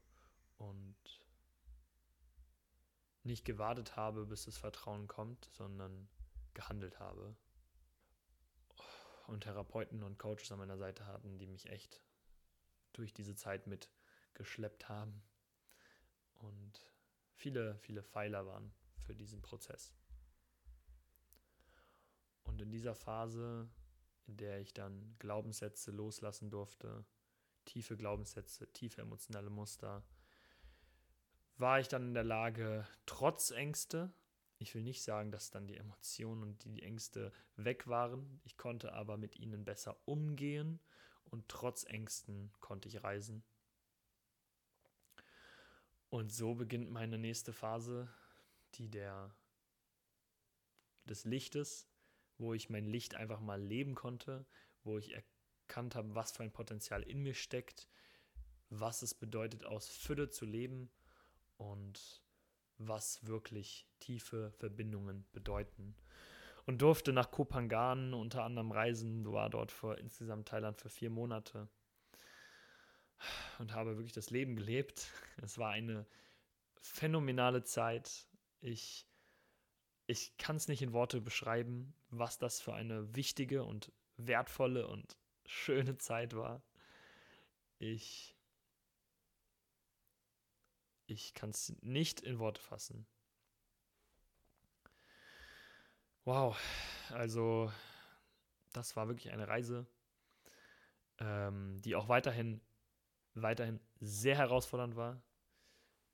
[0.58, 1.21] und
[3.24, 6.08] nicht gewartet habe, bis das Vertrauen kommt, sondern
[6.54, 7.36] gehandelt habe.
[9.26, 12.02] Und Therapeuten und Coaches an meiner Seite hatten, die mich echt
[12.92, 15.22] durch diese Zeit mitgeschleppt haben.
[16.34, 16.92] Und
[17.34, 19.94] viele, viele Pfeiler waren für diesen Prozess.
[22.42, 23.70] Und in dieser Phase,
[24.26, 27.06] in der ich dann Glaubenssätze loslassen durfte,
[27.64, 30.04] tiefe Glaubenssätze, tiefe emotionale Muster,
[31.56, 34.12] war ich dann in der Lage, trotz Ängste,
[34.58, 38.92] ich will nicht sagen, dass dann die Emotionen und die Ängste weg waren, ich konnte
[38.92, 40.80] aber mit ihnen besser umgehen
[41.24, 43.42] und trotz Ängsten konnte ich reisen.
[46.10, 48.08] Und so beginnt meine nächste Phase,
[48.74, 49.34] die der
[51.04, 51.88] des Lichtes,
[52.38, 54.46] wo ich mein Licht einfach mal leben konnte,
[54.84, 57.88] wo ich erkannt habe, was für ein Potenzial in mir steckt,
[58.68, 60.90] was es bedeutet, aus Fülle zu leben
[61.70, 62.22] und
[62.78, 65.94] was wirklich tiefe Verbindungen bedeuten.
[66.64, 71.68] Und durfte nach Kopangan unter anderem reisen, war dort für insgesamt Thailand für vier Monate
[73.58, 75.10] und habe wirklich das Leben gelebt.
[75.42, 76.06] Es war eine
[76.80, 78.28] phänomenale Zeit.
[78.60, 79.08] Ich,
[80.06, 85.16] ich kann es nicht in Worte beschreiben, was das für eine wichtige und wertvolle und
[85.46, 86.62] schöne Zeit war.
[87.78, 88.36] Ich
[91.12, 93.06] ich kann es nicht in Worte fassen.
[96.24, 96.56] Wow,
[97.10, 97.70] also
[98.72, 99.86] das war wirklich eine Reise,
[101.18, 102.60] ähm, die auch weiterhin,
[103.34, 105.22] weiterhin sehr herausfordernd war.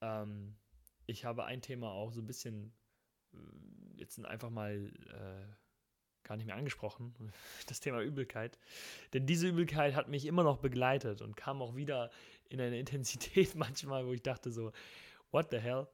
[0.01, 0.57] Ähm,
[1.07, 2.73] ich habe ein Thema auch so ein bisschen
[3.35, 3.39] äh,
[3.97, 5.55] jetzt einfach mal äh,
[6.25, 7.15] gar nicht mehr angesprochen,
[7.67, 8.59] das Thema Übelkeit.
[9.13, 12.11] Denn diese Übelkeit hat mich immer noch begleitet und kam auch wieder
[12.49, 14.73] in einer Intensität manchmal, wo ich dachte so,
[15.31, 15.87] what the hell?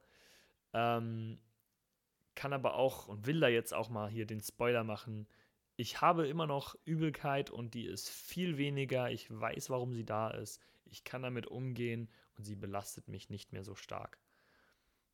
[0.73, 1.39] Ähm,
[2.35, 5.27] kann aber auch und will da jetzt auch mal hier den Spoiler machen.
[5.77, 9.09] Ich habe immer noch Übelkeit und die ist viel weniger.
[9.11, 10.61] Ich weiß, warum sie da ist.
[10.85, 14.19] Ich kann damit umgehen und sie belastet mich nicht mehr so stark.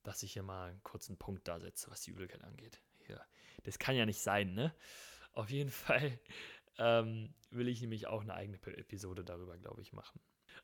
[0.04, 2.82] dass ich hier mal einen kurzen Punkt da setze, was die Übelkeit angeht.
[3.06, 3.22] Hier.
[3.64, 4.74] Das kann ja nicht sein, ne?
[5.34, 6.20] Auf jeden Fall
[6.78, 10.20] ähm, will ich nämlich auch eine eigene Episode darüber, glaube ich, machen.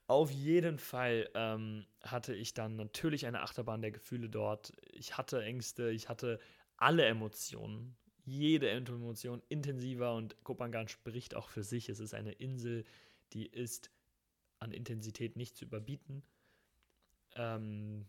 [0.07, 4.71] Auf jeden Fall ähm, hatte ich dann natürlich eine Achterbahn der Gefühle dort.
[4.93, 6.39] Ich hatte Ängste, ich hatte
[6.77, 11.89] alle Emotionen, jede Emotion intensiver und Kopangan spricht auch für sich.
[11.89, 12.85] Es ist eine Insel,
[13.33, 13.91] die ist
[14.59, 16.23] an Intensität nicht zu überbieten.
[17.35, 18.05] Ähm,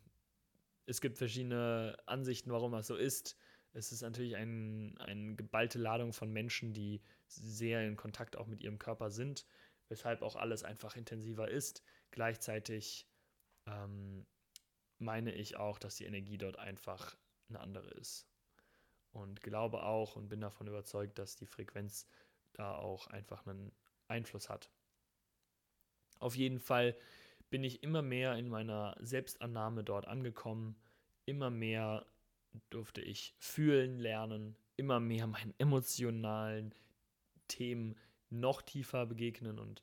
[0.87, 3.37] es gibt verschiedene Ansichten, warum das so ist.
[3.75, 8.63] Es ist natürlich ein, eine geballte Ladung von Menschen, die sehr in Kontakt auch mit
[8.63, 9.45] ihrem Körper sind,
[9.89, 11.83] weshalb auch alles einfach intensiver ist.
[12.11, 13.07] Gleichzeitig
[13.67, 14.27] ähm,
[14.99, 17.17] meine ich auch, dass die Energie dort einfach
[17.49, 18.29] eine andere ist.
[19.13, 22.07] Und glaube auch und bin davon überzeugt, dass die Frequenz
[22.53, 23.73] da auch einfach einen
[24.07, 24.71] Einfluss hat.
[26.19, 26.97] Auf jeden Fall
[27.51, 30.77] bin ich immer mehr in meiner Selbstannahme dort angekommen.
[31.25, 32.07] Immer mehr
[32.71, 36.75] durfte ich fühlen lernen, immer mehr meinen emotionalen
[37.47, 37.97] Themen
[38.31, 39.83] noch tiefer begegnen und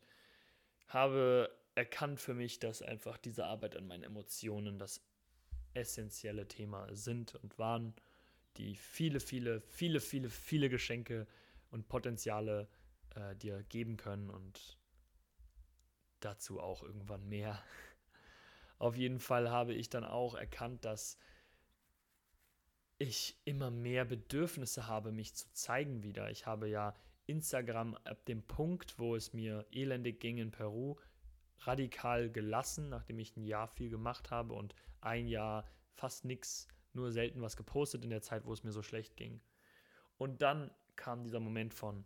[0.88, 5.02] habe erkannt für mich, dass einfach diese Arbeit an meinen Emotionen das
[5.74, 7.94] essentielle Thema sind und waren,
[8.58, 11.28] die viele, viele, viele, viele, viele Geschenke
[11.72, 12.70] und Potenziale
[13.16, 14.80] äh, dir geben können und
[16.22, 17.62] dazu auch irgendwann mehr.
[18.78, 21.18] Auf jeden Fall habe ich dann auch erkannt, dass
[22.98, 26.32] ich immer mehr Bedürfnisse habe, mich zu zeigen wieder.
[26.32, 26.96] Ich habe ja
[27.28, 30.96] Instagram ab dem Punkt, wo es mir elendig ging in Peru,
[31.60, 37.12] radikal gelassen, nachdem ich ein Jahr viel gemacht habe und ein Jahr fast nichts, nur
[37.12, 39.42] selten was gepostet in der Zeit, wo es mir so schlecht ging.
[40.18, 42.06] Und dann kam dieser Moment von,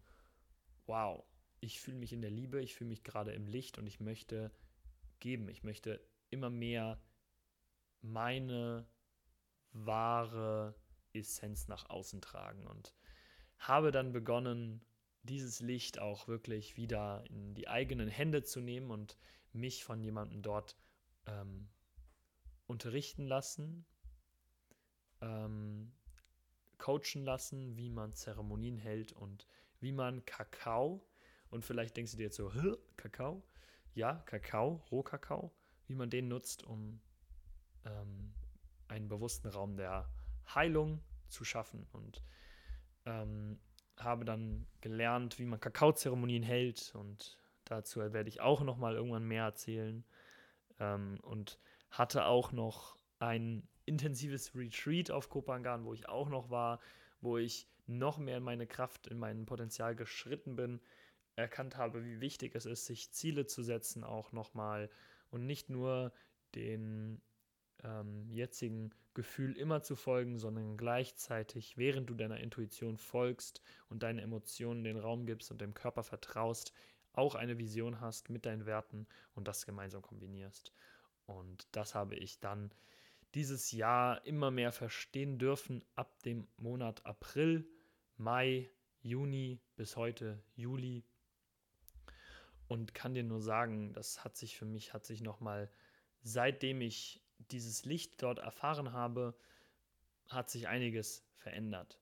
[0.86, 1.24] wow,
[1.60, 4.52] ich fühle mich in der Liebe, ich fühle mich gerade im Licht und ich möchte
[5.20, 7.00] geben, ich möchte immer mehr
[8.02, 8.88] meine
[9.72, 10.76] wahre
[11.14, 12.96] Essenz nach außen tragen und
[13.58, 14.82] habe dann begonnen,
[15.30, 19.18] dieses Licht auch wirklich wieder in die eigenen Hände zu nehmen und
[19.54, 20.76] mich von jemandem dort
[21.26, 21.70] ähm,
[22.68, 23.86] unterrichten lassen,
[25.22, 25.92] ähm,
[26.78, 29.48] coachen lassen, wie man Zeremonien hält und
[29.80, 31.06] wie man Kakao,
[31.50, 32.52] und vielleicht denkst du dir jetzt so,
[32.98, 33.44] Kakao?
[33.96, 35.52] Ja, Kakao, Rohkakao,
[35.88, 37.02] wie man den nutzt, um
[37.86, 38.34] ähm,
[38.88, 40.10] einen bewussten Raum der
[40.54, 41.88] Heilung zu schaffen.
[41.92, 42.24] Und
[43.06, 43.60] ähm,
[44.00, 49.28] habe dann gelernt, wie man Kakaozeremonien hält und dazu werde ich auch noch mal irgendwann
[49.28, 50.04] mehr erzählen.
[50.80, 51.60] Ähm, und
[51.92, 56.80] hatte auch noch ein intensives Retreat auf Kopangan, wo ich auch noch war,
[57.22, 60.80] wo ich noch mehr in meine Kraft, in mein Potenzial geschritten bin,
[61.36, 64.90] erkannt habe, wie wichtig es ist, sich Ziele zu setzen, auch nochmal
[65.32, 66.14] und nicht nur
[66.56, 67.22] den
[67.84, 74.20] ähm, jetzigen Gefühl immer zu folgen, sondern gleichzeitig, während du deiner Intuition folgst und deinen
[74.20, 76.74] Emotionen den Raum gibst und dem Körper vertraust,
[77.14, 80.74] auch eine Vision hast mit deinen Werten und das gemeinsam kombinierst.
[81.26, 82.72] Und das habe ich dann
[83.36, 87.68] dieses Jahr immer mehr verstehen dürfen ab dem Monat April,
[88.18, 88.70] Mai,
[89.02, 91.04] Juni bis heute Juli
[92.68, 95.70] und kann dir nur sagen, das hat sich für mich, hat sich nochmal,
[96.22, 97.22] seitdem ich
[97.52, 99.36] dieses Licht dort erfahren habe,
[100.28, 102.00] hat sich einiges verändert.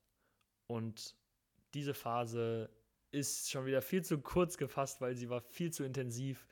[0.67, 1.15] Und
[1.73, 2.69] diese Phase
[3.11, 6.47] ist schon wieder viel zu kurz gefasst, weil sie war viel zu intensiv,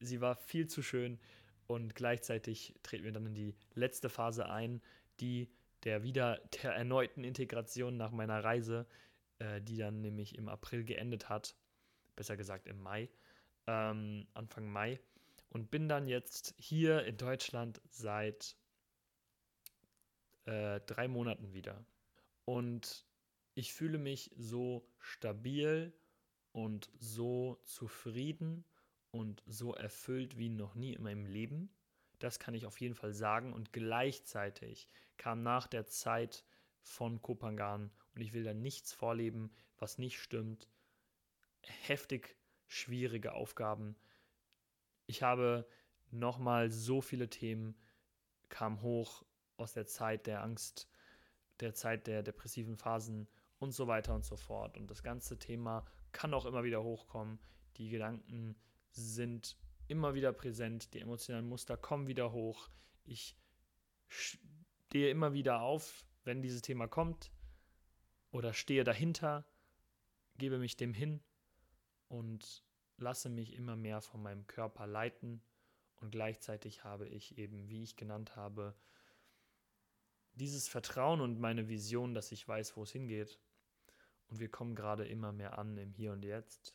[0.00, 1.18] sie war viel zu schön
[1.66, 4.82] und gleichzeitig treten wir dann in die letzte Phase ein,
[5.20, 5.48] die
[5.84, 8.86] der wieder der erneuten Integration nach meiner Reise,
[9.38, 11.54] äh, die dann nämlich im April geendet hat,
[12.16, 13.08] besser gesagt im Mai,
[13.66, 15.00] ähm, Anfang Mai
[15.50, 18.56] und bin dann jetzt hier in Deutschland seit
[20.46, 21.84] äh, drei Monaten wieder.
[22.44, 23.06] Und
[23.54, 25.92] ich fühle mich so stabil
[26.52, 28.64] und so zufrieden
[29.10, 31.70] und so erfüllt wie noch nie in meinem Leben.
[32.20, 33.52] Das kann ich auf jeden Fall sagen.
[33.52, 36.44] Und gleichzeitig kam nach der Zeit
[36.82, 40.68] von Kopangan, und ich will da nichts vorleben, was nicht stimmt,
[41.62, 42.36] heftig
[42.66, 43.96] schwierige Aufgaben.
[45.10, 45.66] Ich habe
[46.12, 47.74] nochmal so viele Themen
[48.48, 49.24] kam hoch
[49.56, 50.88] aus der Zeit der Angst,
[51.58, 53.26] der Zeit der depressiven Phasen
[53.58, 54.78] und so weiter und so fort.
[54.78, 57.40] Und das ganze Thema kann auch immer wieder hochkommen.
[57.76, 58.54] Die Gedanken
[58.92, 59.56] sind
[59.88, 62.70] immer wieder präsent, die emotionalen Muster kommen wieder hoch.
[63.04, 63.36] Ich
[64.06, 67.32] stehe immer wieder auf, wenn dieses Thema kommt
[68.30, 69.44] oder stehe dahinter,
[70.38, 71.20] gebe mich dem hin
[72.06, 72.62] und
[73.00, 75.42] lasse mich immer mehr von meinem Körper leiten
[75.96, 78.74] und gleichzeitig habe ich eben, wie ich genannt habe,
[80.34, 83.38] dieses Vertrauen und meine Vision, dass ich weiß, wo es hingeht.
[84.28, 86.74] Und wir kommen gerade immer mehr an im Hier und Jetzt.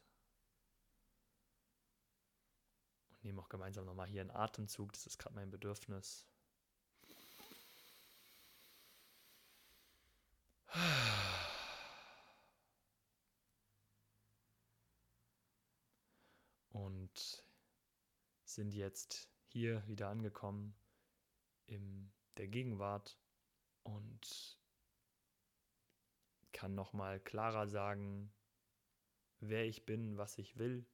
[3.09, 4.91] Und nehmen auch gemeinsam nochmal hier einen Atemzug.
[4.93, 6.27] Das ist gerade mein Bedürfnis.
[17.15, 17.43] Und
[18.43, 20.75] sind jetzt hier wieder angekommen
[21.65, 23.17] in der Gegenwart
[23.83, 24.59] und
[26.51, 28.33] kann nochmal klarer sagen,
[29.39, 30.85] wer ich bin, was ich will.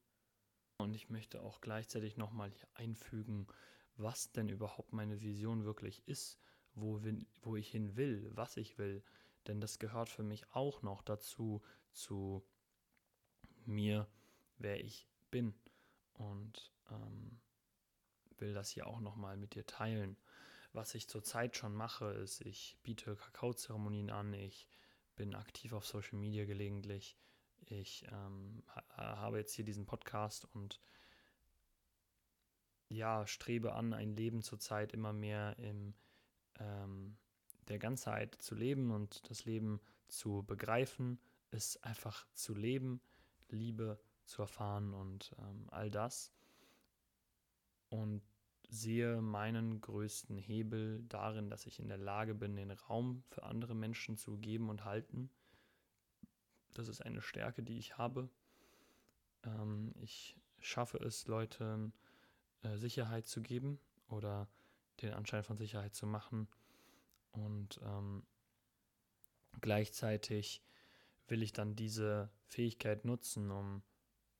[0.77, 3.47] Und ich möchte auch gleichzeitig nochmal hier einfügen,
[3.95, 6.39] was denn überhaupt meine Vision wirklich ist,
[6.75, 7.01] wo,
[7.41, 9.03] wo ich hin will, was ich will.
[9.47, 11.63] Denn das gehört für mich auch noch dazu,
[11.93, 12.45] zu
[13.65, 14.07] mir,
[14.59, 15.55] wer ich bin.
[16.21, 17.39] Und ähm,
[18.37, 20.17] will das hier auch nochmal mit dir teilen.
[20.73, 24.67] Was ich zurzeit schon mache, ist, ich biete Kakaozeremonien an, ich
[25.15, 27.17] bin aktiv auf Social Media gelegentlich,
[27.65, 28.63] ich ähm,
[28.95, 30.81] habe jetzt hier diesen Podcast und
[32.87, 35.93] ja, strebe an, ein Leben zurzeit immer mehr in
[36.59, 37.17] ähm,
[37.67, 41.19] der Ganzheit zu leben und das Leben zu begreifen,
[41.51, 43.01] es einfach zu leben,
[43.49, 43.99] Liebe
[44.31, 46.31] zu erfahren und ähm, all das.
[47.89, 48.21] Und
[48.69, 53.75] sehe meinen größten Hebel darin, dass ich in der Lage bin, den Raum für andere
[53.75, 55.29] Menschen zu geben und halten.
[56.73, 58.29] Das ist eine Stärke, die ich habe.
[59.43, 61.91] Ähm, ich schaffe es, Leuten
[62.63, 63.77] äh, Sicherheit zu geben
[64.07, 64.47] oder
[65.01, 66.47] den Anschein von Sicherheit zu machen.
[67.31, 68.23] Und ähm,
[69.59, 70.63] gleichzeitig
[71.27, 73.83] will ich dann diese Fähigkeit nutzen, um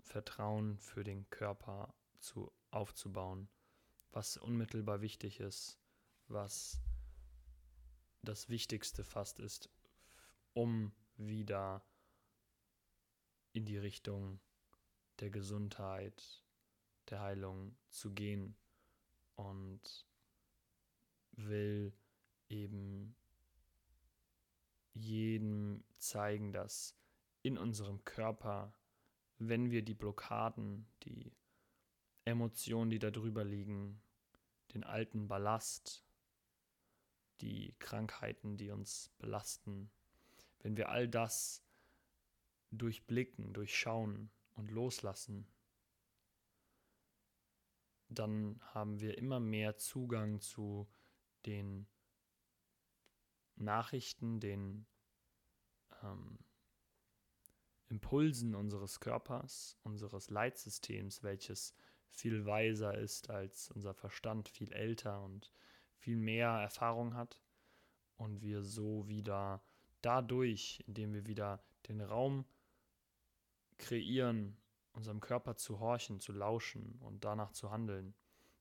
[0.02, 3.50] Vertrauen für den Körper zu, aufzubauen
[4.12, 5.80] was unmittelbar wichtig ist,
[6.28, 6.82] was
[8.22, 9.70] das Wichtigste fast ist,
[10.54, 11.84] um wieder
[13.54, 14.40] in die Richtung
[15.20, 16.44] der Gesundheit,
[17.10, 18.56] der Heilung zu gehen
[19.36, 20.06] und
[21.32, 21.94] will
[22.50, 23.16] eben
[24.94, 26.96] jedem zeigen, dass
[27.44, 28.74] in unserem Körper,
[29.44, 31.34] wenn wir die Blockaden, die
[32.26, 34.00] Emotionen, die da drüber liegen,
[34.74, 36.06] den alten Ballast,
[37.42, 39.90] die Krankheiten, die uns belasten,
[40.60, 41.66] wenn wir all das
[42.70, 45.48] durchblicken, durchschauen und loslassen,
[48.10, 50.88] dann haben wir immer mehr Zugang zu
[51.48, 51.88] den
[53.56, 54.86] Nachrichten, den
[56.04, 56.38] ähm,
[57.92, 61.76] Impulsen unseres Körpers, unseres Leitsystems, welches
[62.10, 65.52] viel weiser ist als unser Verstand, viel älter und
[65.98, 67.42] viel mehr Erfahrung hat
[68.16, 69.62] und wir so wieder
[70.02, 72.46] dadurch, indem wir wieder den Raum
[73.78, 74.58] kreieren,
[74.94, 78.14] unserem Körper zu horchen, zu lauschen und danach zu handeln,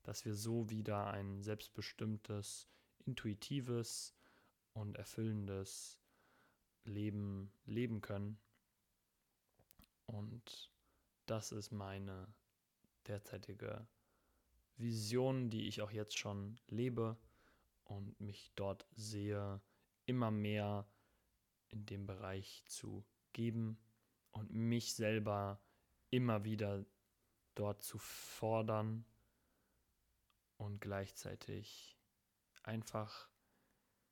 [0.02, 2.68] dass wir so wieder ein selbstbestimmtes,
[3.06, 4.14] intuitives
[4.72, 6.00] und erfüllendes
[6.84, 8.38] Leben leben können.
[10.10, 10.72] Und
[11.26, 12.34] das ist meine
[13.06, 13.86] derzeitige
[14.76, 17.16] Vision, die ich auch jetzt schon lebe
[17.84, 19.60] und mich dort sehe,
[20.06, 20.90] immer mehr
[21.68, 23.78] in dem Bereich zu geben
[24.32, 25.62] und mich selber
[26.10, 26.84] immer wieder
[27.54, 29.04] dort zu fordern
[30.56, 31.96] und gleichzeitig
[32.64, 33.30] einfach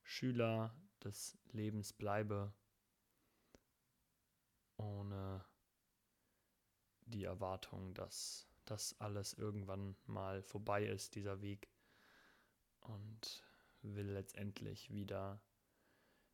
[0.03, 2.55] Schüler des Lebens bleibe,
[4.76, 5.44] ohne
[7.09, 11.68] die Erwartung, dass dass alles irgendwann mal vorbei ist, dieser Weg.
[12.80, 13.44] Und
[13.82, 15.40] will letztendlich wieder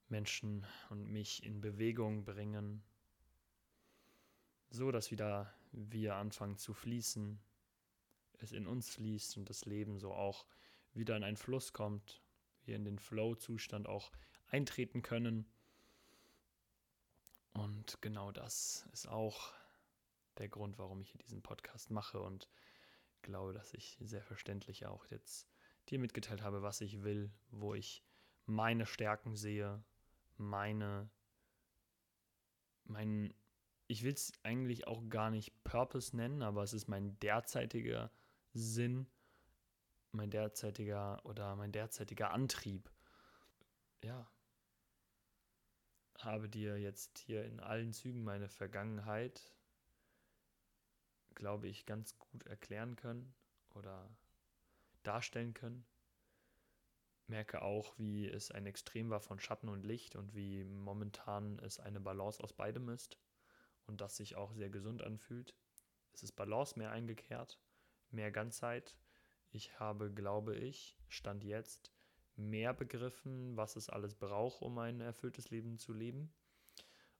[0.09, 2.83] Menschen und mich in Bewegung bringen,
[4.71, 7.41] so dass wieder wir anfangen zu fließen,
[8.39, 10.47] es in uns fließt und das Leben so auch
[10.93, 12.21] wieder in einen Fluss kommt,
[12.65, 14.11] wir in den Flow-Zustand auch
[14.49, 15.47] eintreten können.
[17.53, 19.55] Und genau das ist auch
[20.39, 22.49] der Grund, warum ich hier diesen Podcast mache und
[23.23, 25.49] glaube, dass ich sehr verständlich auch jetzt
[25.89, 28.05] dir mitgeteilt habe, was ich will, wo ich
[28.47, 29.83] meine Stärken sehe,
[30.37, 31.11] meine,
[32.85, 33.35] mein,
[33.87, 38.11] ich will es eigentlich auch gar nicht Purpose nennen, aber es ist mein derzeitiger
[38.53, 39.07] Sinn,
[40.13, 42.91] mein derzeitiger oder mein derzeitiger Antrieb.
[44.03, 44.31] Ja,
[46.19, 49.55] habe dir jetzt hier in allen Zügen meine Vergangenheit
[51.35, 53.35] glaube ich, ganz gut erklären können
[53.75, 54.09] oder
[55.03, 55.87] darstellen können.
[57.27, 61.79] merke auch, wie es ein Extrem war von Schatten und Licht und wie momentan es
[61.81, 63.19] eine Balance aus beidem ist
[63.87, 65.55] und das sich auch sehr gesund anfühlt.
[66.13, 67.59] Es ist Balance mehr eingekehrt,
[68.11, 68.97] mehr Ganzheit.
[69.51, 71.91] Ich habe, glaube ich, Stand jetzt
[72.37, 76.33] mehr begriffen, was es alles braucht, um ein erfülltes Leben zu leben.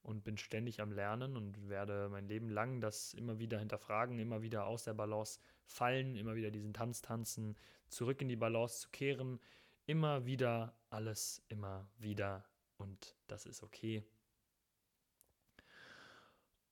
[0.05, 4.43] Und bin ständig am Lernen und werde mein Leben lang das immer wieder hinterfragen, immer
[4.43, 7.57] wieder aus der Balance fallen, immer wieder diesen Tanz tanzen,
[7.89, 9.41] zurück in die Balance zu kehren,
[9.87, 12.45] immer wieder alles, immer wieder.
[12.77, 14.05] Und das ist okay.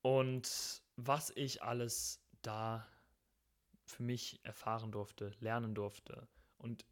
[0.02, 2.86] Und was ich alles da
[3.86, 6.28] für mich erfahren durfte, lernen durfte.
[6.58, 6.84] Und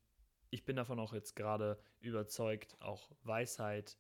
[0.49, 3.99] ich bin davon auch jetzt gerade überzeugt, auch Weisheit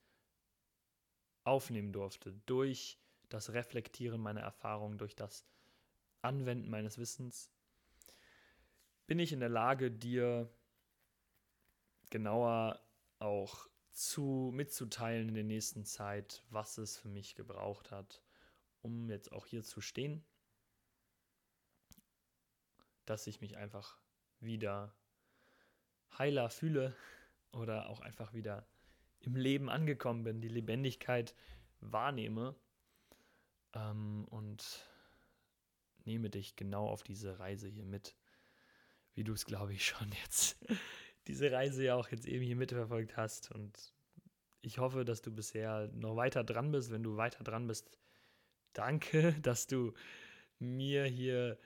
[1.44, 5.46] aufnehmen durfte durch das Reflektieren meiner Erfahrungen, durch das
[6.22, 7.50] Anwenden meines Wissens,
[9.06, 10.48] bin ich in der Lage, dir
[12.10, 12.80] genauer
[13.18, 18.22] auch zu mitzuteilen in der nächsten Zeit, was es für mich gebraucht hat,
[18.82, 20.24] um jetzt auch hier zu stehen,
[23.04, 23.98] dass ich mich einfach
[24.40, 24.94] wieder
[26.18, 26.94] heiler fühle
[27.52, 28.66] oder auch einfach wieder
[29.20, 31.34] im Leben angekommen bin, die Lebendigkeit
[31.80, 32.54] wahrnehme
[33.74, 34.86] ähm, und
[36.04, 38.16] nehme dich genau auf diese Reise hier mit,
[39.14, 40.58] wie du es, glaube ich, schon jetzt
[41.26, 43.50] diese Reise ja auch jetzt eben hier mitverfolgt hast.
[43.52, 43.94] Und
[44.62, 46.90] ich hoffe, dass du bisher noch weiter dran bist.
[46.90, 47.90] Wenn du weiter dran bist,
[48.72, 49.92] danke, dass du
[50.58, 51.58] mir hier,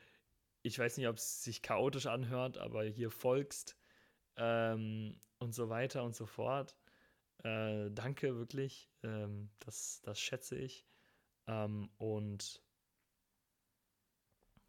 [0.62, 3.76] ich weiß nicht, ob es sich chaotisch anhört, aber hier folgst
[4.36, 6.76] ähm, und so weiter und so fort.
[7.45, 10.86] Äh, danke wirklich, ähm, das, das schätze ich.
[11.47, 12.62] Ähm, und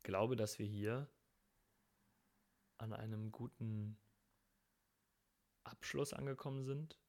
[0.04, 1.10] glaube, dass wir hier
[2.78, 3.98] an einem guten
[5.64, 7.00] Abschluss angekommen sind.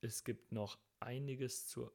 [0.00, 1.90] Es gibt noch einiges zu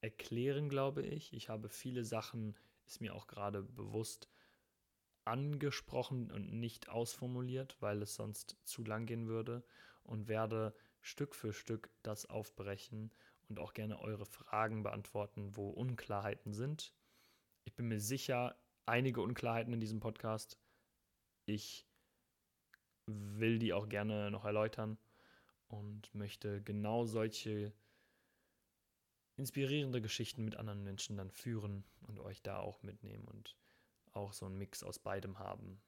[0.00, 1.32] erklären, glaube ich.
[1.32, 4.28] Ich habe viele Sachen, ist mir auch gerade bewusst,
[5.26, 9.64] angesprochen und nicht ausformuliert, weil es sonst zu lang gehen würde
[10.02, 13.12] und werde Stück für Stück das aufbrechen
[13.48, 16.94] und auch gerne eure Fragen beantworten, wo Unklarheiten sind.
[17.64, 18.56] Ich bin mir sicher,
[18.86, 20.58] einige Unklarheiten in diesem Podcast.
[21.44, 21.86] Ich
[23.06, 24.98] will die auch gerne noch erläutern
[25.68, 27.72] und möchte genau solche
[29.36, 33.56] inspirierende Geschichten mit anderen Menschen dann führen und euch da auch mitnehmen und
[34.16, 35.80] auch so einen Mix aus beidem haben.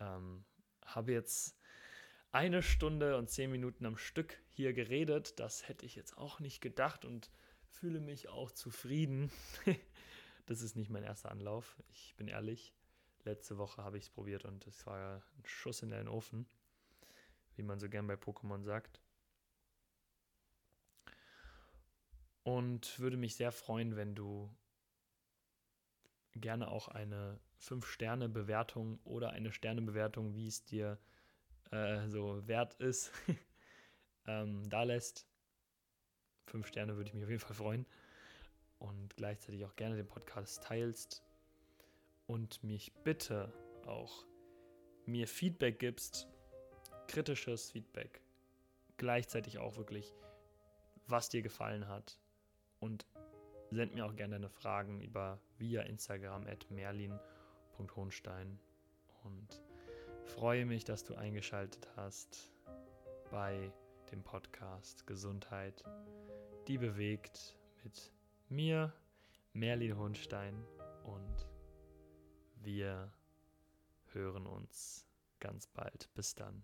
[0.00, 0.44] Ähm,
[0.84, 1.58] habe jetzt
[2.30, 5.38] eine Stunde und zehn Minuten am Stück hier geredet.
[5.38, 7.30] Das hätte ich jetzt auch nicht gedacht und
[7.66, 9.30] fühle mich auch zufrieden.
[10.46, 11.76] das ist nicht mein erster Anlauf.
[11.90, 12.74] Ich bin ehrlich.
[13.24, 16.48] Letzte Woche habe ich es probiert und es war ein Schuss in den Ofen,
[17.54, 19.00] wie man so gern bei Pokémon sagt.
[22.42, 24.52] Und würde mich sehr freuen, wenn du
[26.34, 30.98] gerne auch eine 5-Sterne-Bewertung oder eine Sterne-Bewertung, wie es dir
[31.70, 33.12] äh, so wert ist,
[34.26, 35.26] ähm, da lässt.
[36.46, 37.86] 5 Sterne würde ich mich auf jeden Fall freuen.
[38.78, 41.22] Und gleichzeitig auch gerne den Podcast teilst
[42.26, 43.52] und mich bitte
[43.86, 44.26] auch
[45.06, 46.28] mir Feedback gibst,
[47.06, 48.20] kritisches Feedback,
[48.96, 50.12] gleichzeitig auch wirklich,
[51.06, 52.18] was dir gefallen hat
[52.80, 53.06] und
[53.74, 58.58] send mir auch gerne deine Fragen über via Instagram at merlin.hohenstein
[59.24, 59.62] und
[60.24, 62.52] freue mich, dass du eingeschaltet hast
[63.30, 63.72] bei
[64.10, 65.82] dem Podcast Gesundheit,
[66.68, 68.12] die bewegt mit
[68.48, 68.92] mir,
[69.54, 70.64] Merlin Hohenstein
[71.04, 71.48] und
[72.62, 73.12] wir
[74.12, 75.06] hören uns
[75.40, 76.08] ganz bald.
[76.14, 76.62] Bis dann.